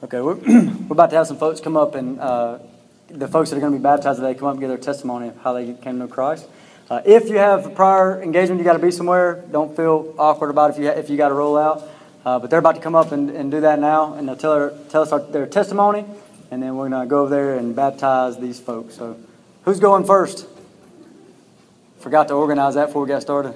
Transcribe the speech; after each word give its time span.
Okay, 0.00 0.20
we're, 0.20 0.34
we're 0.46 0.92
about 0.92 1.10
to 1.10 1.16
have 1.16 1.26
some 1.26 1.38
folks 1.38 1.60
come 1.60 1.76
up 1.76 1.96
and 1.96 2.20
uh, 2.20 2.60
the 3.08 3.26
folks 3.26 3.50
that 3.50 3.56
are 3.56 3.60
going 3.60 3.72
to 3.72 3.78
be 3.80 3.82
baptized 3.82 4.20
today 4.20 4.32
come 4.38 4.46
up 4.46 4.52
and 4.52 4.60
give 4.60 4.68
their 4.68 4.78
testimony 4.78 5.26
of 5.26 5.36
how 5.38 5.52
they 5.54 5.72
came 5.72 5.98
to 5.98 6.06
Christ. 6.06 6.46
Uh, 6.88 7.00
if 7.04 7.28
you 7.28 7.38
have 7.38 7.74
prior 7.74 8.22
engagement, 8.22 8.60
you 8.60 8.64
got 8.64 8.74
to 8.74 8.78
be 8.78 8.92
somewhere. 8.92 9.42
Don't 9.50 9.74
feel 9.74 10.14
awkward 10.16 10.50
about 10.50 10.70
it 10.70 10.74
if 10.74 10.78
you 10.78 10.88
if 10.88 11.10
you 11.10 11.16
got 11.16 11.30
to 11.30 11.34
roll 11.34 11.58
out. 11.58 11.82
Uh, 12.24 12.38
but 12.38 12.48
they're 12.48 12.60
about 12.60 12.76
to 12.76 12.80
come 12.80 12.94
up 12.94 13.10
and, 13.10 13.30
and 13.30 13.50
do 13.50 13.60
that 13.62 13.80
now, 13.80 14.14
and 14.14 14.28
they'll 14.28 14.36
tell, 14.36 14.54
her, 14.54 14.78
tell 14.88 15.02
us 15.02 15.10
our, 15.10 15.18
their 15.18 15.46
testimony, 15.46 16.04
and 16.52 16.62
then 16.62 16.76
we're 16.76 16.88
going 16.88 17.02
to 17.02 17.08
go 17.08 17.22
over 17.22 17.30
there 17.30 17.56
and 17.56 17.74
baptize 17.74 18.38
these 18.38 18.60
folks. 18.60 18.94
So, 18.94 19.18
who's 19.64 19.80
going 19.80 20.04
first? 20.04 20.46
Forgot 21.98 22.28
to 22.28 22.34
organize 22.34 22.74
that 22.74 22.86
before 22.86 23.02
we 23.02 23.08
got 23.08 23.22
started. 23.22 23.54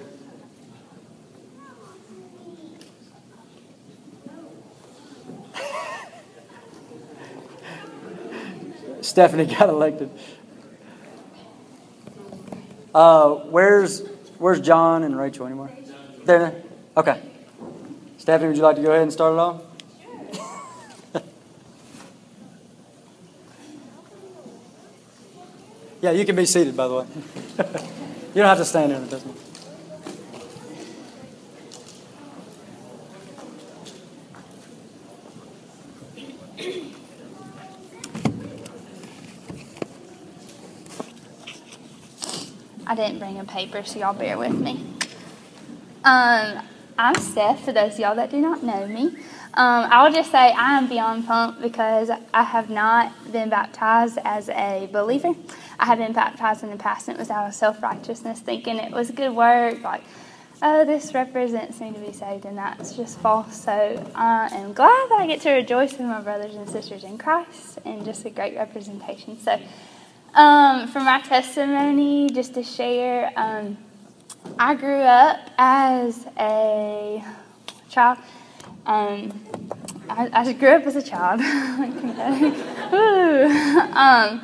Stephanie 9.02 9.46
got 9.46 9.68
elected. 9.68 10.10
Uh, 12.94 13.34
where's 13.34 14.02
Where's 14.42 14.60
John 14.60 15.04
and 15.04 15.16
Rachel 15.16 15.46
anymore? 15.46 15.70
There. 16.24 16.64
Okay. 16.96 17.22
Stephanie, 18.18 18.48
would 18.48 18.56
you 18.56 18.64
like 18.64 18.74
to 18.74 18.82
go 18.82 18.90
ahead 18.90 19.02
and 19.02 19.12
start 19.12 19.34
it 19.34 19.38
off? 19.38 19.62
yeah, 26.00 26.10
you 26.10 26.24
can 26.24 26.34
be 26.34 26.44
seated, 26.44 26.76
by 26.76 26.88
the 26.88 26.94
way. 26.94 27.06
you 28.34 28.34
don't 28.34 28.46
have 28.46 28.58
to 28.58 28.64
stand 28.64 28.90
there. 28.90 29.00
It 29.00 29.10
doesn't. 29.10 29.41
I 42.92 42.94
didn't 42.94 43.20
bring 43.20 43.38
a 43.38 43.44
paper, 43.44 43.82
so 43.84 44.00
y'all 44.00 44.12
bear 44.12 44.36
with 44.36 44.52
me. 44.52 44.84
Um, 46.04 46.62
I'm 46.98 47.14
Steph, 47.14 47.64
for 47.64 47.72
those 47.72 47.94
of 47.94 48.00
y'all 48.00 48.16
that 48.16 48.30
do 48.30 48.38
not 48.38 48.62
know 48.62 48.86
me. 48.86 49.06
Um, 49.54 49.88
I 49.90 50.04
will 50.04 50.12
just 50.12 50.30
say 50.30 50.52
I 50.52 50.76
am 50.76 50.90
beyond 50.90 51.26
pumped 51.26 51.62
because 51.62 52.10
I 52.34 52.42
have 52.42 52.68
not 52.68 53.32
been 53.32 53.48
baptized 53.48 54.18
as 54.26 54.50
a 54.50 54.90
believer. 54.92 55.32
I 55.78 55.86
have 55.86 55.96
been 55.96 56.12
baptized 56.12 56.64
in 56.64 56.70
the 56.70 56.76
past, 56.76 57.08
and 57.08 57.16
it 57.16 57.18
was 57.18 57.30
out 57.30 57.48
of 57.48 57.54
self 57.54 57.82
righteousness, 57.82 58.40
thinking 58.40 58.76
it 58.76 58.92
was 58.92 59.10
good 59.10 59.34
work, 59.34 59.82
like, 59.82 60.02
oh, 60.60 60.84
this 60.84 61.14
represents 61.14 61.80
me 61.80 61.94
to 61.94 61.98
be 61.98 62.12
saved, 62.12 62.44
and 62.44 62.58
that's 62.58 62.94
just 62.94 63.18
false. 63.20 63.56
So 63.56 63.72
I 64.14 64.48
am 64.52 64.74
glad 64.74 65.08
that 65.08 65.18
I 65.18 65.26
get 65.26 65.40
to 65.42 65.50
rejoice 65.52 65.92
with 65.92 66.02
my 66.02 66.20
brothers 66.20 66.56
and 66.56 66.68
sisters 66.68 67.04
in 67.04 67.16
Christ, 67.16 67.78
and 67.86 68.04
just 68.04 68.26
a 68.26 68.30
great 68.30 68.54
representation. 68.54 69.40
So 69.40 69.58
um, 70.34 70.88
for 70.88 71.00
my 71.00 71.20
testimony, 71.20 72.30
just 72.30 72.54
to 72.54 72.62
share, 72.62 73.32
um, 73.36 73.76
I 74.58 74.74
grew 74.74 75.00
up 75.00 75.50
as 75.58 76.26
a 76.38 77.22
child. 77.88 78.18
Um, 78.86 79.44
I, 80.08 80.28
I, 80.32 80.52
grew 80.54 80.70
up 80.70 80.86
as 80.86 80.96
a 80.96 81.02
child. 81.02 81.40
um, 83.94 84.42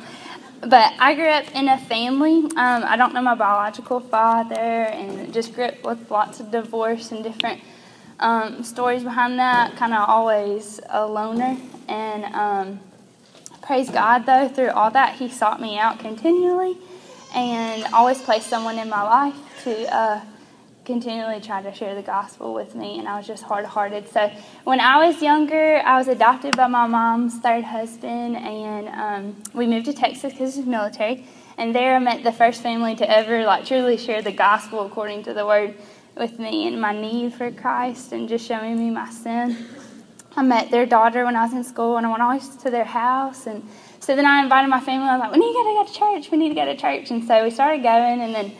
but 0.61 0.93
I 0.99 1.13
grew 1.15 1.27
up 1.27 1.53
in 1.53 1.67
a 1.67 1.77
family. 1.77 2.45
Um, 2.55 2.83
I 2.85 2.95
don't 2.95 3.13
know 3.13 3.21
my 3.21 3.35
biological 3.35 3.99
father, 3.99 4.55
and 4.55 5.33
just 5.33 5.53
grew 5.53 5.65
up 5.65 5.83
with 5.83 6.09
lots 6.09 6.39
of 6.39 6.51
divorce 6.51 7.11
and 7.11 7.23
different 7.23 7.61
um, 8.19 8.63
stories 8.63 9.03
behind 9.03 9.37
that. 9.39 9.75
Kind 9.75 9.93
of 9.93 10.07
always 10.07 10.79
a 10.89 11.05
loner, 11.05 11.57
and 11.87 12.23
um, 12.33 12.79
Praise 13.69 13.91
God, 13.91 14.25
though, 14.25 14.47
through 14.47 14.71
all 14.71 14.89
that, 14.89 15.17
He 15.17 15.29
sought 15.29 15.61
me 15.61 15.77
out 15.77 15.99
continually 15.99 16.75
and 17.35 17.85
always 17.93 18.19
placed 18.19 18.47
someone 18.49 18.79
in 18.79 18.89
my 18.89 19.03
life 19.03 19.35
to 19.63 19.95
uh, 19.95 20.21
continually 20.85 21.39
try 21.39 21.61
to 21.61 21.71
share 21.71 21.93
the 21.93 22.01
gospel 22.01 22.55
with 22.55 22.73
me. 22.73 22.97
And 22.97 23.07
I 23.07 23.15
was 23.15 23.27
just 23.27 23.43
hard 23.43 23.65
hearted. 23.65 24.09
So 24.09 24.31
when 24.63 24.79
I 24.79 25.05
was 25.05 25.21
younger, 25.21 25.83
I 25.85 25.99
was 25.99 26.07
adopted 26.07 26.57
by 26.57 26.65
my 26.65 26.87
mom's 26.87 27.37
third 27.37 27.63
husband, 27.63 28.37
and 28.37 28.89
um, 28.89 29.43
we 29.53 29.67
moved 29.67 29.85
to 29.85 29.93
Texas 29.93 30.33
because 30.33 30.57
of 30.57 30.65
military. 30.65 31.23
And 31.59 31.75
there 31.75 31.95
I 31.95 31.99
met 31.99 32.23
the 32.23 32.31
first 32.31 32.63
family 32.63 32.95
to 32.95 33.07
ever 33.07 33.43
like 33.43 33.67
truly 33.67 33.97
share 33.97 34.23
the 34.23 34.31
gospel 34.31 34.83
according 34.83 35.21
to 35.25 35.35
the 35.35 35.45
word 35.45 35.75
with 36.17 36.39
me 36.39 36.65
and 36.65 36.81
my 36.81 36.99
need 36.99 37.35
for 37.35 37.51
Christ 37.51 38.13
and 38.13 38.27
just 38.27 38.47
showing 38.47 38.79
me 38.79 38.89
my 38.89 39.11
sin. 39.11 39.55
I 40.39 40.41
met 40.41 40.71
their 40.71 40.85
daughter 40.85 41.25
when 41.25 41.35
I 41.35 41.43
was 41.43 41.51
in 41.51 41.65
school, 41.65 41.97
and 41.97 42.05
I 42.05 42.09
went 42.09 42.23
always 42.23 42.47
to 42.63 42.69
their 42.69 42.85
house. 42.85 43.45
And 43.45 43.61
so 43.99 44.15
then 44.15 44.25
I 44.25 44.41
invited 44.41 44.69
my 44.69 44.79
family. 44.79 45.09
I 45.09 45.17
was 45.17 45.19
like, 45.19 45.33
"We 45.33 45.39
need 45.39 45.51
to 45.51 45.63
go 45.63 45.83
to 45.85 45.93
church. 45.93 46.31
We 46.31 46.37
need 46.37 46.49
to 46.49 46.55
go 46.55 46.63
to 46.63 46.77
church." 46.77 47.11
And 47.11 47.25
so 47.25 47.43
we 47.43 47.51
started 47.51 47.83
going. 47.83 48.21
And 48.21 48.33
then 48.33 48.53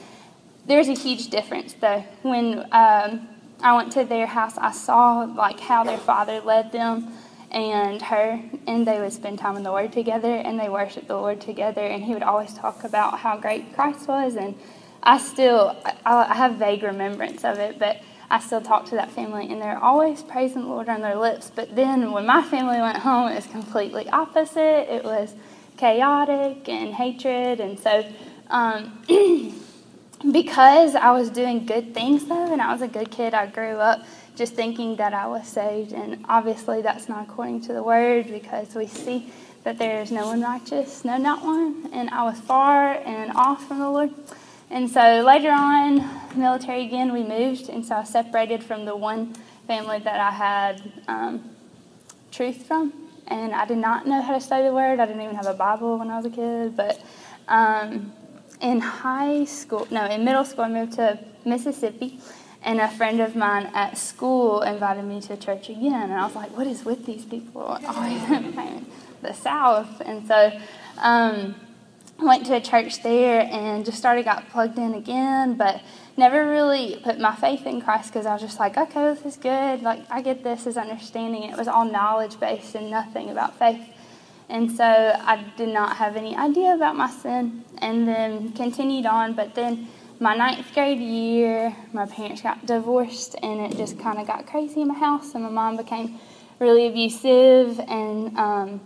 there's 0.68 0.90
a 0.90 0.94
huge 0.94 1.30
difference, 1.30 1.72
though. 1.74 2.04
When 2.22 2.68
um, 2.74 3.30
I 3.62 3.78
went 3.78 3.94
to 3.94 4.04
their 4.04 4.28
house, 4.28 4.58
I 4.58 4.72
saw 4.72 5.22
like 5.22 5.62
how 5.62 5.86
their 5.86 5.98
father 5.98 6.42
led 6.42 6.74
them 6.74 7.14
and 7.50 8.02
her, 8.02 8.42
and 8.68 8.86
they 8.86 9.00
would 9.00 9.14
spend 9.14 9.40
time 9.40 9.56
in 9.56 9.64
the 9.64 9.72
Word 9.72 9.94
together, 9.94 10.36
and 10.36 10.60
they 10.60 10.68
worshiped 10.68 11.08
the 11.08 11.16
Lord 11.16 11.40
together. 11.40 11.86
And 11.86 12.04
he 12.04 12.14
would 12.14 12.24
always 12.24 12.54
talk 12.54 12.84
about 12.84 13.20
how 13.20 13.38
great 13.38 13.74
Christ 13.74 14.06
was. 14.06 14.36
And 14.36 14.54
I 15.02 15.18
still, 15.18 15.78
I, 16.06 16.26
I 16.34 16.36
have 16.36 16.56
vague 16.56 16.84
remembrance 16.84 17.46
of 17.46 17.58
it, 17.58 17.80
but 17.80 18.02
I 18.32 18.40
still 18.40 18.62
talk 18.62 18.86
to 18.88 18.96
that 18.96 19.12
family, 19.12 19.52
and 19.52 19.62
they're 19.62 19.82
always 19.82 20.22
praising 20.22 20.62
the 20.62 20.68
Lord 20.68 20.88
on 20.88 21.02
their 21.02 21.16
lips. 21.16 21.52
But 21.54 21.76
then 21.76 22.12
when 22.12 22.26
my 22.26 22.44
family 22.44 22.80
went 22.80 22.98
home, 22.98 23.32
it 23.32 23.36
was 23.36 23.48
completely 23.48 24.08
opposite. 24.10 24.94
It 24.94 25.04
was 25.04 25.34
chaotic 25.78 26.70
and 26.70 26.94
hatred. 26.94 27.60
And 27.60 27.80
so, 27.80 28.06
um, 28.50 29.02
because 30.32 30.94
I 30.94 31.12
was 31.12 31.30
doing 31.30 31.66
good 31.66 31.94
things, 31.94 32.26
though, 32.26 32.52
and 32.52 32.62
I 32.62 32.72
was 32.72 32.82
a 32.82 32.88
good 32.88 33.10
kid, 33.10 33.34
I 33.34 33.48
grew 33.48 33.78
up 33.78 34.06
just 34.36 34.54
thinking 34.54 34.96
that 34.98 35.14
I 35.14 35.28
was 35.28 35.48
saved. 35.48 35.92
And 35.92 36.24
obviously, 36.30 36.82
that's 36.82 37.10
not 37.10 37.28
according 37.28 37.62
to 37.62 37.74
the 37.74 37.84
word 37.84 38.28
because 38.28 38.76
we 38.76 38.88
see 38.88 39.32
that 39.64 39.78
there 39.78 40.02
is 40.02 40.12
no 40.12 40.28
one 40.28 40.42
righteous, 40.42 41.04
no, 41.04 41.18
not 41.18 41.44
one. 41.44 41.90
And 41.92 42.10
I 42.12 42.24
was 42.24 42.40
far 42.40 42.94
and 42.94 43.32
off 43.36 43.68
from 43.68 43.80
the 43.80 43.90
Lord. 43.90 44.14
And 44.72 44.90
so 44.90 45.24
later 45.26 45.52
on, 45.52 46.08
military 46.36 46.86
again, 46.86 47.12
we 47.12 47.24
moved, 47.24 47.70
and 47.70 47.84
so 47.84 47.96
I 47.96 48.04
separated 48.04 48.64
from 48.64 48.86
the 48.86 48.96
one 48.96 49.34
family 49.66 50.00
that 50.00 50.20
I 50.20 50.32
had 50.32 50.92
um, 51.08 51.50
truth 52.32 52.68
from. 52.68 52.94
And 53.28 53.54
I 53.54 53.66
did 53.66 53.78
not 53.78 54.08
know 54.08 54.22
how 54.22 54.34
to 54.34 54.42
study 54.42 54.66
the 54.66 54.74
word. 54.74 55.00
I 55.00 55.06
didn't 55.06 55.22
even 55.22 55.36
have 55.36 55.48
a 55.48 55.54
Bible 55.54 55.98
when 55.98 56.10
I 56.10 56.18
was 56.18 56.26
a 56.26 56.30
kid. 56.30 56.76
But 56.76 57.02
um, 57.48 58.12
in 58.62 58.80
high 58.80 59.46
school, 59.46 59.88
no, 59.92 60.06
in 60.06 60.24
middle 60.24 60.44
school, 60.46 60.66
I 60.66 60.70
moved 60.70 60.94
to 60.94 61.20
Mississippi. 61.46 62.20
And 62.62 62.82
a 62.82 62.90
friend 62.90 63.22
of 63.22 63.36
mine 63.36 63.72
at 63.74 63.98
school 63.98 64.62
invited 64.62 65.06
me 65.06 65.22
to 65.22 65.38
church 65.38 65.70
again. 65.70 65.94
And 65.94 66.14
I 66.14 66.26
was 66.26 66.36
like, 66.36 66.56
what 66.58 66.68
is 66.68 66.84
with 66.84 67.06
these 67.06 67.24
people? 67.24 67.62
Always 67.62 68.22
the 69.22 69.34
South. 69.34 70.02
And 70.02 70.28
so, 70.28 70.52
um, 70.98 71.56
went 72.22 72.46
to 72.46 72.56
a 72.56 72.62
church 72.62 73.02
there 73.04 73.42
and 73.52 73.86
just 73.86 73.98
started 73.98 74.26
got 74.26 74.50
plugged 74.50 74.78
in 74.78 74.94
again 74.94 75.56
but 75.56 75.82
never 76.18 76.50
really 76.50 77.00
put 77.04 77.20
my 77.20 77.34
faith 77.36 77.66
in 77.66 77.80
christ 77.80 78.12
because 78.12 78.26
i 78.26 78.34
was 78.34 78.42
just 78.42 78.60
like 78.60 78.78
okay 78.78 79.14
this 79.14 79.26
is 79.26 79.38
good. 79.38 79.82
Like 79.82 80.02
i 80.10 80.22
get 80.22 80.44
this 80.44 80.68
as 80.68 80.78
understanding. 80.78 81.44
It 81.44 81.58
was 81.58 81.68
all 81.68 81.86
knowledge 81.86 82.40
based 82.40 82.76
and 82.76 82.90
nothing 82.90 83.30
about 83.30 83.58
faith. 83.58 83.82
And 84.50 84.72
so 84.72 84.84
i 84.84 85.46
did 85.58 85.70
not 85.70 85.98
have 85.98 86.16
any 86.16 86.36
idea 86.36 86.74
about 86.74 86.96
my 86.96 87.10
sin 87.10 87.64
and 87.80 88.08
then 88.08 88.52
continued 88.54 89.06
on. 89.06 89.34
But 89.34 89.56
then 89.56 89.88
my 90.20 90.36
ninth 90.36 90.74
grade 90.74 91.00
year 91.00 91.76
my 91.94 92.06
parents 92.06 92.42
got 92.42 92.66
divorced 92.66 93.36
and 93.42 93.60
it 93.62 93.78
just 93.78 94.00
kind 94.00 94.20
of 94.20 94.28
got 94.28 94.46
crazy 94.46 94.82
in 94.82 94.88
my 94.88 94.98
house 94.98 95.34
and 95.34 95.44
my 95.44 95.50
mom 95.50 95.78
became 95.78 96.20
really 96.60 96.88
abusive 96.88 97.80
and 97.80 98.38
um, 98.38 98.82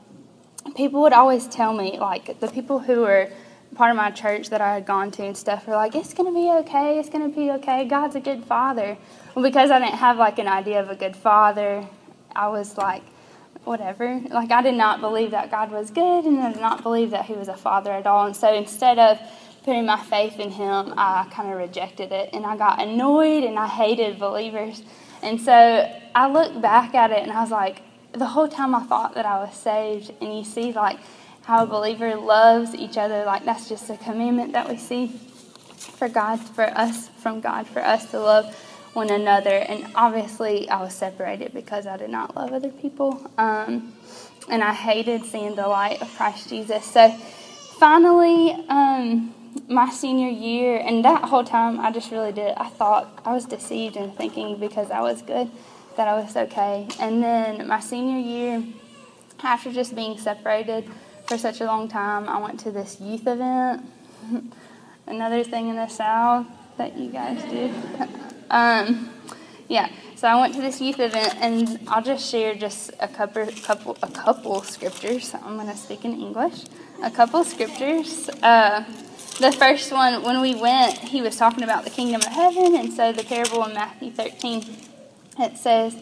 people 0.76 1.02
would 1.02 1.14
always 1.14 1.48
tell 1.48 1.74
me, 1.74 2.00
like 2.00 2.40
the 2.40 2.48
people 2.48 2.80
who 2.80 3.02
were 3.02 3.30
part 3.76 3.90
of 3.90 3.98
my 3.98 4.12
church 4.12 4.50
that 4.50 4.62
I 4.62 4.74
had 4.76 4.86
gone 4.86 5.12
to 5.12 5.24
and 5.24 5.36
stuff 5.36 5.68
were 5.68 5.76
like, 5.76 5.96
it's 5.96 6.14
going 6.14 6.32
to 6.32 6.40
be 6.40 6.50
okay, 6.62 7.00
it's 7.00 7.10
going 7.10 7.30
to 7.30 7.36
be 7.36 7.52
okay, 7.52 7.86
God's 7.86 8.16
a 8.16 8.20
good 8.20 8.44
father. 8.44 8.98
Well, 9.36 9.44
because 9.44 9.72
I 9.72 9.80
didn't 9.80 9.96
have 9.96 10.18
like 10.18 10.40
an 10.40 10.48
idea 10.48 10.82
of 10.82 10.90
a 10.90 10.96
good 10.96 11.16
father, 11.16 11.88
I 12.36 12.48
was 12.50 12.78
like, 12.78 13.04
whatever. 13.64 14.22
Like, 14.30 14.52
I 14.52 14.62
did 14.62 14.76
not 14.76 15.02
believe 15.02 15.32
that 15.32 15.50
God 15.50 15.72
was 15.72 15.90
good 15.90 16.26
and 16.26 16.40
I 16.40 16.52
did 16.52 16.62
not 16.62 16.84
believe 16.84 17.12
that 17.12 17.26
He 17.26 17.34
was 17.34 17.48
a 17.48 17.56
father 17.56 17.92
at 17.92 18.06
all. 18.06 18.26
And 18.26 18.36
so 18.36 18.54
instead 18.54 19.00
of 19.00 19.20
putting 19.64 19.86
my 19.86 20.00
faith 20.00 20.40
in 20.40 20.52
Him, 20.52 20.94
I 20.98 21.28
kind 21.32 21.52
of 21.52 21.58
rejected 21.58 22.12
it 22.12 22.32
and 22.34 22.46
I 22.46 22.58
got 22.58 22.82
annoyed 22.82 23.44
and 23.44 23.58
I 23.58 23.68
hated 23.68 24.20
believers. 24.20 24.84
And 25.22 25.40
so 25.40 25.90
I 26.14 26.30
looked 26.30 26.62
back 26.62 26.94
at 26.94 27.12
it 27.12 27.20
and 27.20 27.32
I 27.32 27.42
was 27.42 27.52
like, 27.52 27.82
the 28.14 28.28
whole 28.28 28.48
time 28.48 28.76
I 28.76 28.84
thought 28.84 29.16
that 29.16 29.26
I 29.26 29.40
was 29.44 29.56
saved, 29.56 30.14
and 30.22 30.38
you 30.38 30.44
see 30.44 30.72
like 30.72 31.00
how 31.44 31.64
a 31.64 31.66
believer 31.66 32.16
loves 32.16 32.74
each 32.74 32.98
other, 32.98 33.26
like 33.26 33.46
that's 33.46 33.68
just 33.68 33.90
a 33.90 33.98
commandment 33.98 34.54
that 34.54 34.70
we 34.70 34.78
see 34.78 35.08
for 35.08 36.08
God, 36.08 36.38
for 36.40 36.66
us, 36.78 37.10
from 37.10 37.42
God, 37.42 37.68
for 37.68 37.84
us 37.84 38.10
to 38.12 38.20
love 38.20 38.56
one 38.94 39.10
another. 39.10 39.58
And 39.58 39.88
obviously, 39.96 40.70
I 40.70 40.82
was 40.82 40.94
separated 40.94 41.54
because 41.54 41.88
I 41.88 41.98
did 41.98 42.10
not 42.10 42.36
love 42.36 42.54
other 42.54 42.70
people. 42.70 43.30
Um, 43.38 43.94
and 44.50 44.64
I 44.64 44.74
hated 44.74 45.26
seeing 45.26 45.56
the 45.56 45.68
light 45.68 46.02
of 46.02 46.14
Christ 46.16 46.50
Jesus. 46.50 46.86
So 46.86 47.10
finally, 47.80 48.52
um, 48.70 49.34
my 49.68 49.90
senior 49.90 50.30
year, 50.30 50.78
and 50.78 51.04
that 51.06 51.24
whole 51.24 51.44
time, 51.44 51.80
I 51.80 51.92
just 51.92 52.12
really 52.12 52.32
did. 52.32 52.54
I 52.58 52.70
thought 52.70 53.22
I 53.26 53.34
was 53.34 53.46
deceived 53.46 53.96
in 53.96 54.12
thinking 54.12 54.60
because 54.60 54.92
I 54.92 55.02
was 55.02 55.22
good 55.22 55.50
that 55.96 56.08
I 56.08 56.16
was 56.16 56.36
okay. 56.36 56.88
And 57.00 57.24
then 57.24 57.68
my 57.68 57.80
senior 57.80 58.20
year, 58.20 58.64
after 59.42 59.72
just 59.72 59.96
being 59.96 60.18
separated 60.18 60.90
for 61.28 61.38
such 61.38 61.62
a 61.62 61.66
long 61.66 61.88
time, 61.88 62.28
I 62.30 62.40
went 62.40 62.60
to 62.62 62.72
this 62.72 63.00
youth 63.00 63.28
event. 63.28 63.86
Another 65.08 65.44
thing 65.44 65.70
in 65.70 65.76
the 65.76 65.88
South 65.88 66.46
that 66.78 66.98
you 66.98 67.10
guys 67.10 67.44
do. 67.44 67.74
um, 68.50 69.10
yeah, 69.68 69.90
so 70.16 70.28
I 70.28 70.40
went 70.40 70.54
to 70.56 70.62
this 70.62 70.80
youth 70.80 71.00
event, 71.00 71.36
and 71.42 71.80
I'll 71.88 72.04
just 72.04 72.30
share 72.30 72.56
just 72.56 72.92
a 73.00 73.08
couple, 73.08 73.46
couple, 73.64 73.98
a 74.02 74.08
couple 74.08 74.62
scriptures. 74.62 75.34
I'm 75.44 75.56
going 75.58 75.68
to 75.68 75.78
speak 75.78 76.06
in 76.06 76.14
English. 76.14 76.64
A 77.04 77.12
couple 77.12 77.44
scriptures. 77.44 78.30
Uh, 78.42 78.84
the 79.40 79.52
first 79.52 79.92
one, 79.92 80.24
when 80.24 80.42
we 80.42 80.56
went, 80.56 80.98
he 80.98 81.22
was 81.22 81.36
talking 81.36 81.64
about 81.64 81.84
the 81.84 81.90
kingdom 81.90 82.22
of 82.22 82.28
heaven, 82.28 82.76
and 82.76 82.94
so 82.94 83.12
the 83.12 83.24
parable 83.24 83.66
in 83.66 83.74
Matthew 83.74 84.12
13, 84.12 84.64
it 85.40 85.58
says, 85.58 85.96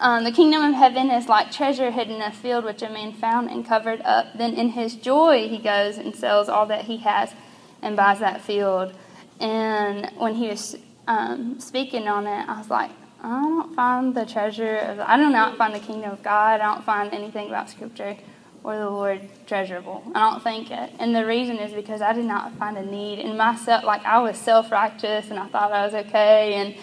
um, 0.00 0.24
The 0.24 0.32
kingdom 0.32 0.62
of 0.62 0.74
heaven 0.74 1.10
is 1.10 1.28
like 1.28 1.50
treasure 1.50 1.90
hidden 1.90 2.16
in 2.16 2.22
a 2.22 2.32
field 2.32 2.64
which 2.64 2.82
a 2.82 2.88
man 2.88 3.12
found 3.12 3.50
and 3.50 3.66
covered 3.66 4.00
up. 4.02 4.26
Then 4.36 4.54
in 4.54 4.70
his 4.70 4.94
joy, 4.94 5.48
he 5.48 5.58
goes 5.58 5.98
and 5.98 6.14
sells 6.14 6.48
all 6.48 6.66
that 6.66 6.84
he 6.84 6.98
has 6.98 7.34
and 7.82 7.96
buys 7.96 8.20
that 8.20 8.40
field. 8.40 8.92
And 9.40 10.10
when 10.16 10.34
he 10.34 10.48
was 10.48 10.76
um, 11.06 11.60
speaking 11.60 12.08
on 12.08 12.26
it, 12.26 12.48
I 12.48 12.58
was 12.58 12.70
like, 12.70 12.90
I 13.22 13.40
don't 13.40 13.74
find 13.74 14.14
the 14.14 14.24
treasure 14.24 14.76
of, 14.76 15.00
I 15.00 15.16
do 15.16 15.28
not 15.30 15.56
find 15.56 15.74
the 15.74 15.80
kingdom 15.80 16.12
of 16.12 16.22
God. 16.22 16.60
I 16.60 16.74
don't 16.74 16.84
find 16.84 17.12
anything 17.12 17.48
about 17.48 17.70
Scripture 17.70 18.16
or 18.62 18.76
the 18.76 18.90
Lord 18.90 19.20
treasurable. 19.46 20.02
I 20.14 20.30
don't 20.30 20.42
think 20.42 20.70
it. 20.70 20.92
And 20.98 21.14
the 21.14 21.24
reason 21.24 21.58
is 21.58 21.72
because 21.72 22.02
I 22.02 22.12
did 22.12 22.24
not 22.24 22.52
find 22.54 22.76
a 22.76 22.84
need 22.84 23.20
in 23.20 23.36
myself. 23.36 23.84
Like 23.84 24.04
I 24.04 24.18
was 24.18 24.36
self 24.36 24.72
righteous 24.72 25.30
and 25.30 25.38
I 25.38 25.46
thought 25.46 25.72
I 25.72 25.86
was 25.86 25.94
okay. 25.94 26.54
And 26.54 26.74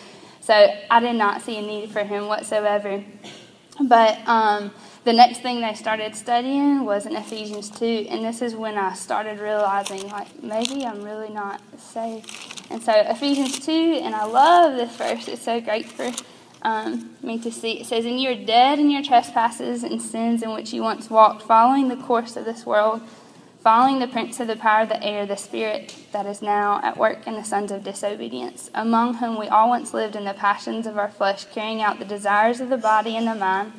so 0.44 0.54
I 0.92 1.00
did 1.00 1.16
not 1.16 1.42
see 1.42 1.57
a 1.57 1.62
need 1.62 1.90
for 1.92 2.04
Him 2.04 2.28
whatsoever. 2.28 3.01
But 3.80 4.19
um, 4.28 4.72
the 5.06 5.13
next 5.13 5.40
thing 5.40 5.62
they 5.62 5.74
started 5.74 6.18
studying 6.18 6.84
was 6.84 7.06
in 7.06 7.16
Ephesians 7.16 7.69
2. 7.69 8.07
And 8.10 8.25
this 8.25 8.42
is 8.42 8.54
when 8.54 8.78
I 8.78 8.94
started 8.94 9.40
realizing, 9.40 10.10
like, 10.10 10.44
maybe 10.44 10.86
I'm 10.86 11.01
really 11.01 11.30
not 11.30 11.62
saved. 11.80 12.30
And 12.69 12.84
so 12.84 12.92
Ephesians 12.94 13.66
2, 13.66 13.72
and 14.04 14.13
I 14.13 14.25
love 14.25 14.75
this 14.75 14.94
verse. 14.98 15.30
It's 15.30 15.42
so 15.42 15.62
great 15.62 15.86
for 15.86 16.12
um, 16.62 17.16
me 17.22 17.39
to 17.39 17.50
see. 17.50 17.80
It 17.80 17.88
says, 17.88 18.04
And 18.04 18.19
you 18.19 18.30
are 18.31 18.46
dead 18.46 18.80
in 18.80 18.92
your 18.92 19.01
trespasses 19.01 19.84
and 19.84 20.01
sins 20.01 20.44
in 20.44 20.51
which 20.54 20.74
you 20.74 20.84
once 20.84 21.10
walked, 21.10 21.44
following 21.44 21.88
the 21.88 21.96
course 21.96 22.36
of 22.36 22.44
this 22.44 22.66
world, 22.66 23.01
following 23.63 24.00
the 24.00 24.07
prince 24.07 24.42
of 24.42 24.48
the 24.48 24.57
power 24.57 24.81
of 24.81 24.89
the 24.89 25.01
air, 25.01 25.25
the 25.25 25.38
spirit 25.38 25.95
that 26.12 26.25
is 26.25 26.42
now 26.42 26.81
at 26.83 26.98
work 26.98 27.25
in 27.25 27.36
the 27.36 27.44
sons 27.44 27.71
of 27.71 27.81
disobedience, 27.81 28.69
among 28.74 29.13
whom 29.13 29.39
we 29.39 29.48
all 29.48 29.69
once 29.69 29.94
lived 29.94 30.18
in 30.18 30.25
the 30.25 30.33
passions 30.33 30.86
of 30.86 30.98
our 30.98 31.10
flesh, 31.10 31.45
carrying 31.45 31.81
out 31.81 31.98
the 31.98 32.04
desires 32.04 32.60
of 32.60 32.68
the 32.68 32.77
body 32.77 33.15
and 33.15 33.25
the 33.25 33.33
mind, 33.33 33.71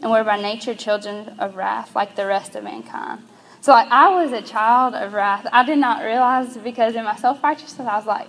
and 0.00 0.12
were 0.12 0.22
by 0.22 0.40
nature 0.40 0.76
children 0.76 1.34
of 1.40 1.56
wrath, 1.56 1.92
like 1.96 2.14
the 2.14 2.24
rest 2.24 2.54
of 2.54 2.62
mankind. 2.62 3.20
So, 3.60 3.72
like, 3.72 3.88
I 3.90 4.10
was 4.10 4.30
a 4.30 4.42
child 4.42 4.94
of 4.94 5.12
wrath. 5.12 5.44
I 5.52 5.64
did 5.64 5.78
not 5.78 6.04
realize 6.04 6.56
because 6.56 6.94
in 6.94 7.04
my 7.04 7.16
self 7.16 7.42
righteousness, 7.42 7.88
I 7.88 7.96
was 7.96 8.06
like, 8.06 8.28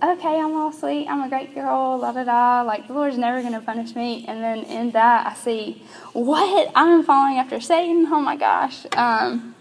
okay, 0.00 0.38
I'm 0.38 0.54
all 0.54 0.70
sweet, 0.70 1.08
I'm 1.08 1.22
a 1.22 1.28
great 1.28 1.56
girl, 1.56 1.98
la 1.98 2.12
da 2.12 2.22
da, 2.22 2.62
like 2.62 2.86
the 2.86 2.92
Lord's 2.92 3.18
never 3.18 3.40
going 3.40 3.54
to 3.54 3.60
punish 3.60 3.96
me. 3.96 4.24
And 4.28 4.42
then 4.42 4.58
in 4.60 4.92
that, 4.92 5.26
I 5.26 5.34
see, 5.34 5.82
what? 6.12 6.70
I'm 6.76 7.02
falling 7.02 7.38
after 7.38 7.60
Satan, 7.60 8.06
oh 8.08 8.20
my 8.20 8.36
gosh. 8.36 8.86
Um, 8.96 9.53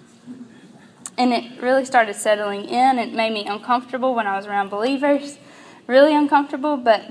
and 1.18 1.34
it 1.34 1.62
really 1.62 1.86
started 1.86 2.16
settling 2.16 2.66
in. 2.66 3.00
It 3.00 3.14
made 3.14 3.34
me 3.34 3.46
uncomfortable 3.46 4.16
when 4.16 4.28
I 4.28 4.36
was 4.36 4.46
around 4.46 4.70
believers, 4.70 5.38
really 5.88 6.16
uncomfortable, 6.16 6.78
but 6.78 7.04